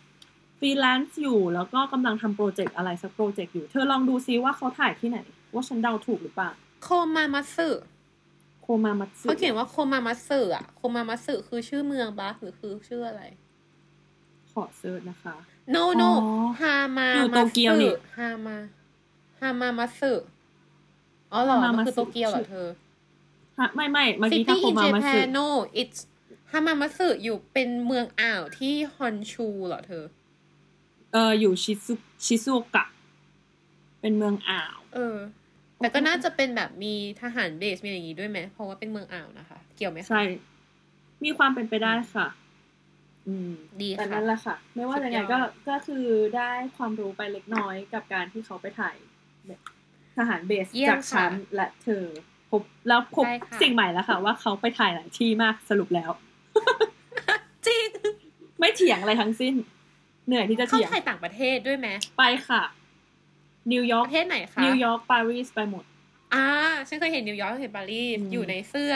[0.60, 5.18] ฟรีแลนซ์อยู่ แล้วก็กำลังทำโปรเจกต์อะไรสักโปรเจกต์อยู่ เธอลองดูซิว่าเขาถ่ายที่ไหน
[5.54, 6.52] ว่าฉันเดาถูกหรือเปล่า
[6.84, 7.70] โคมามัตสึ
[8.62, 13.24] โคมามัตสึเขาเขียนว่าโคมามัตสึอะโคมามัตสึคือชื่อเมืองปะหรือคือชื่ออะไร
[14.52, 15.36] ขอเซิร์ชนะคะ
[15.76, 18.58] no no อ๋อฮามาอยู่โตเกียวนี่ฮามา
[19.40, 20.12] ฮามามัตสึ
[21.32, 22.89] อ๋อเหรอฮามามัมันตสึคือโตเกียวเหรอเธอฮะ
[23.76, 25.47] ไม่ไม่เมื่อกี้ City ถ้าโค in มามัตสึ Japan no
[25.82, 25.99] it's
[26.51, 30.05] ฮามามัตสึอยู่เป็นเมืองอ่าวที่ฮอนชูเหรอเธอ
[31.14, 31.93] เอออยู่ชิซุ
[32.26, 32.86] ชิซุโอกะ
[34.01, 35.18] เป็นเมืองอ่าว เออ
[35.78, 40.24] แต่ก็น่าจะเป็นแบบมีทหารเบสมีอะไรอย่างงี้ด้วยไหมเพราะว่าเป็นเมืองอ่าวนะคะ เกี่ยวไหมคะใช่
[41.24, 42.28] มีความเป็นไปได้ค่ะ
[43.28, 43.51] อืม
[43.82, 45.39] ดีแต่ค่ะนั่นแหละค่ะ ไม่ว่าสุดยังไงยอดก็
[45.70, 46.05] ก็คือ
[46.38, 48.95] ได้ความรู้ไปเล็กน้อยกับการที่เขาไปถ่าย
[49.47, 49.62] แบบ
[50.18, 52.05] ทหารเบสเยี่ยมจากฉันค่ะและเธอ
[52.50, 56.12] พบแล้วพบได้ค่ะสิ่งใหม่แล้วค่ะ ว่าเขาไปถ่ายหลายที่มากสรุปแล้ว
[57.68, 57.88] จริง
[58.60, 59.56] ไม่เถียงอะไรทั้งสิ้น
[60.28, 61.88] เหนื่อยที่จะเขาเถียงถ่ายต่างประเทศด้วยไหม
[62.18, 62.62] ไปค่ะ
[63.72, 65.84] นิวยอปร์กระเทศไหนคะนิวยอร์กปารีสไปหมด
[66.34, 66.45] อ่า
[66.88, 68.93] ฉันเคยเห็นนิวยอร์กเห็นปารีสอืมอยู่ในเสื้อ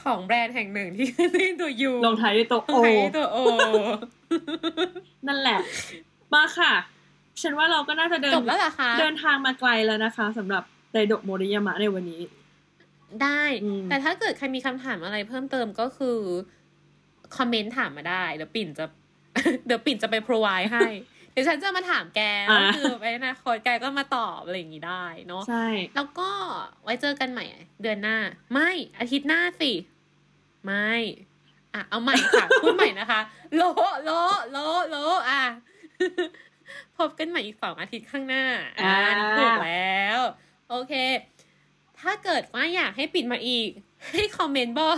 [0.00, 3.38] ของแบรนด์แห่งหนึ่งที่ขึ้นตัวยูลงท้ายด้วยตัวลโองท้ายด้วยตัวโอ
[5.26, 5.58] นั่นแหละ
[6.34, 6.72] มาค่ะ
[7.42, 12.20] ฉันว่าเราก็น่าจะเดินจบแล้วเหรอคะเดินทางมาไกลแล้วนะคะสำหรับไดโดะโมริยามะในวันนี้
[13.22, 16.18] ได้อืมแต่ถ้าเกิดใครมีคำถามอะไรเพิ่มเติมก็คือ
[17.36, 18.86] คอมเมนต์ถามมาได้เดี๋ยวปิ่นจะ
[19.66, 20.88] เดี๋ยวปิ่นจะไป provide ให้
[21.32, 26.30] เดี๋ยวฉันจะมาถามแกอ่าก็คือไปนะคตแกก็มาตอบอะไรอย่างนี้ได้เนาะใช่ แล้วก็
[26.82, 27.44] ไว้เจอกันใหม่
[27.82, 28.18] เดือนหน้า
[28.52, 29.72] ไม่อาทิตย์หน้าสิ
[30.64, 30.92] ไม่
[31.74, 33.20] อะเอาใหม่ค่ะพูดใหม่นะคะ
[33.56, 33.62] โล
[34.04, 34.10] โล
[34.50, 34.58] โล
[34.90, 34.96] โล
[35.28, 35.42] อะ
[36.98, 38.44] พบกันใหม่อีกสองอาทิตย์ข้างหน้า
[38.78, 40.20] อ่านี่ถูกแล้ว
[40.70, 40.92] โอเค
[42.02, 43.70] ถ้าเกิดว่าอยากให้ปิดมาอีก
[44.12, 44.96] ให้คอมเมนต์บอก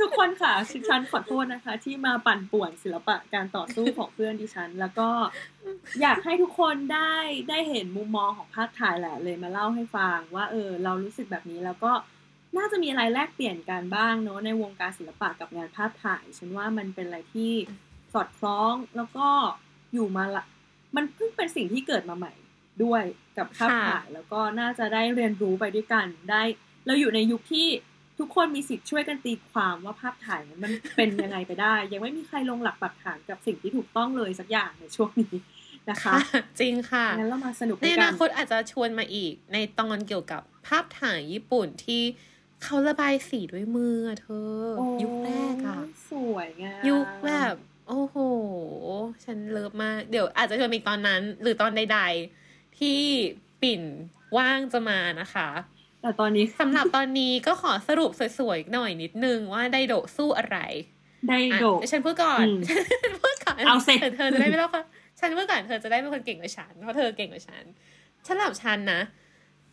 [0.00, 5.08] ทุกคนค่ะดิฉันขอโทษนะคะ ที่มาปั่นป่วนศิลปะการต่อสู้ของเพื่อนดิฉัน แล้วก็
[6.00, 7.14] อยากให้ทุกคนได้
[7.48, 11.92] ได้เห็นมุมมองของภาพถ่ายแหละเลยมาเล่าให้ฟังว่าเออ เรารู้สึกแบบนี้แล้วก็
[12.56, 17.52] น่าจะมีอะไรแลกเปลี่ยนกันบ้างเนอะในวงการศิลปะกับงานภาพถ่าย ฉันว่ามันเป็นอะไรที่
[18.12, 19.28] สอดคล้องแล้วก็
[19.92, 20.44] อยู่มาละ
[20.96, 22.32] มันเพิ่งเป็นสิ่งที่เกิดมาใหม่
[22.84, 23.02] ด้วย
[23.38, 26.42] กับภาพค่ะถ่ายแล้วก็น่าจะได้เรียนรู้ไปด้วยกันได้
[26.86, 27.68] เราอยู่ในยุคที่
[28.18, 35.36] ทุกคนมีสิทธิ์ช่วยกันตีความว่าภาพถ่ายนั้นมันเป็นยังไงไปได้ ยังไม่มีใครลงหลักปักฐานกับสิ่งที่ถูกต้องเลยสักอย่างในช่วงนี้
[35.90, 36.14] นะคะ
[36.60, 42.02] จริงค่ะงั้นเรามาสนุกในด้วยอกันานคตอาจจะชวนมาอีก ในตอนเกี่ยวกับภาพถ่ายญี่ปุ่นที่
[42.62, 44.28] เขาระบายสีด้วยมืออะเธ
[44.58, 45.78] อโอ้ยุคแรกอะ
[46.10, 47.54] สวยงามยุคแบบ
[47.88, 48.16] โอ้โห
[49.24, 52.39] ฉันเลิฟมาก เดี๋ยวอาจจะชวนมาอีกตอนนั้น หรือตอนใดๆ
[52.78, 53.00] ที่
[53.62, 53.82] ปิ่น
[54.36, 55.48] ว่างจะมานะคะ
[56.02, 60.58] แต่ตอนนี้สำหรับตอนนี้ก็ขอสรุปสวยๆหน่อยนิดนึงว่าไดโดะสู้อะไร
[61.28, 64.70] ไดอะโดะเดี๋ยวฉันพูดก่อนอืมฉันพูดก่อนเอาสิเธอเธอจะได้ไม่ต้อง
[65.20, 67.64] ฉันพูดก่อนเธอจะได้เป็นคนเก่งกว่าฉันเพราะเธอเก่งกว่าฉัน
[68.26, 69.00] ฉันหลับฉันนะ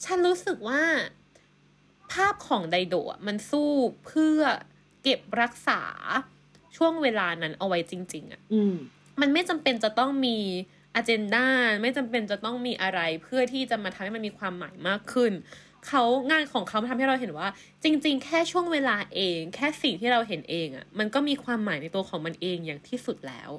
[0.06, 0.82] ฉันรู้สึกว่า
[2.12, 3.72] ภาพของไดโดะมันสู้
[4.06, 4.40] เพื่อ
[5.04, 5.82] เก็บรักษา
[6.78, 8.76] ช่วงเวลานั้นเอาไว้จริง ๆอะอืม
[9.22, 10.38] มันไม่จำเป็นจะต้องมี
[10.96, 11.46] อ g e n d a
[11.82, 15.32] ไม่จำเป็นจะต้องมีอะไรเพื่อที่จะมาทำให้มันมีความหมายมากขึ้น
[15.88, 17.48] เขางานของเขาทำให้เราเห็นว่า
[17.84, 23.52] จริง ๆ แค่ช่วงเวลาเอง แค่สิ่งที่เราเห็นเองอะ่ะมันก็มีความหมายในตัวของมันเองอย่างที่สุดแล้ว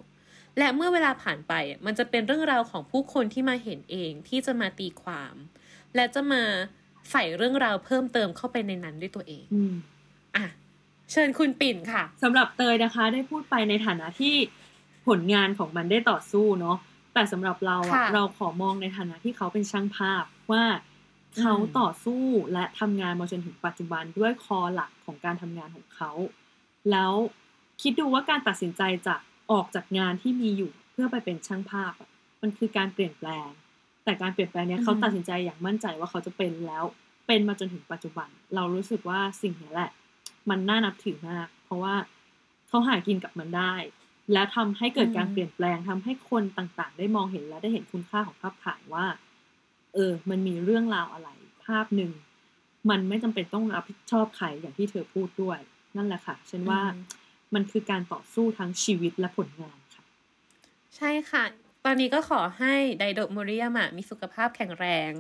[0.59, 5.35] และเมื่อเวลาผ่านไปอะมันจะเป็นเรื่องราวของผู้คนที่มาเห็นเองที่จะมาตีความ
[5.95, 6.43] และจะมา
[7.11, 9.75] ใส่เรื่องราวเพิ่มเติมเข้าไปในนั้นด้วยตัวเองอืม
[10.37, 10.47] อะ
[11.13, 14.35] เชิญคุณปิ่นค่ะสำหรับเตยนะคะ ได้พูดไปในฐานะที่
[15.07, 16.77] ผลงานของมันได้ต่อสู้เนาะ
[17.19, 20.65] แต่สำหรับเราอะค่ะเราขอมองในฐานะที่เขาเป็นช่างภาพว่า
[21.39, 26.11] เขาอืมต่อสู้และทำงานมาจนถึงปัจจุบันด้วยคอหลักของการทำงานของเขา
[26.91, 27.13] แล้ว
[27.83, 29.15] คิดดูว่าการตัดสินใจจะ
[29.53, 32.11] ออกจากงานที่มีอยู่เพื่อไปเป็นช่างภาพอะ
[32.43, 33.49] มันคือการเปลี่ยนแปลง
[34.05, 36.85] แต่การเปลี่ยนแปลงเนี้ยเขาตัดสินใจอย่างมั่นใจว่าเขาจะเป็นแล้ว
[37.27, 39.91] เป็นมาจนถึงปัจจุบัน เรารู้สึกว่าสิ่งนี้แหละ
[40.51, 41.95] มันน่านับถือมาก เพราะว่า
[42.69, 43.75] เขาหากินกับมันได้
[44.33, 49.07] และทำให้เกิดการอืมเปลี่ยนแปลงทำให้คนต่างๆ ได้มองเห็นและได้เห็นคุณค่าของภาพถ่ายว่า
[49.95, 51.29] เออ มันมีเรื่องราวอะไร
[51.65, 52.13] ภาพหนึ่ง
[52.91, 55.59] มันไม่จำเป็นต้องรับผิดชอบใครอย่างที่เธอพูดด้วย
[55.97, 57.03] นั่นแหละค่ะฉันว่าอืม
[57.55, 60.05] มันคือการต่อสู้ทั้งชีวิตและผลงานค่ะ
[60.97, 61.45] ใช่ค่ะ
[61.85, 65.13] ตอนนี้ก็ขอให้ไดโดะโมริยามะมีสุขภาพแข็งแรง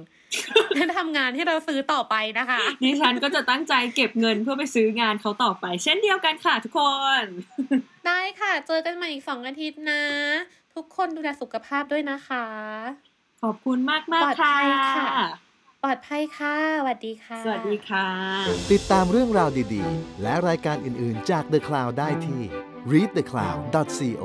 [0.74, 6.80] และทำงานที่เราซื้อต่อไปนะคะดิฉันก็จะตั้งใจเก็บเงินเพื่อไปซื้องานเขาต่อไป เช่นเดียวกันค่ะทุกค
[7.22, 7.24] น
[8.06, 10.02] ได้ค่ะ เจอกันใหม่อีกสองอาทิตย์นะ
[10.74, 12.46] ทุกคนดูแลสุขภาพด้วยนะคะ
[13.42, 15.10] ขอบคุณมากมากปลอดๆค่ะภัยค่ะ
[15.82, 18.06] ปลอดภัยค่ะ สวัสดีค่ะ สวัสดีค่ะ
[18.72, 22.42] ติดตามเรื่องราวดีๆ และรายการอื่นๆจาก The Cloud ได้ที่
[22.92, 24.24] readthecloud.co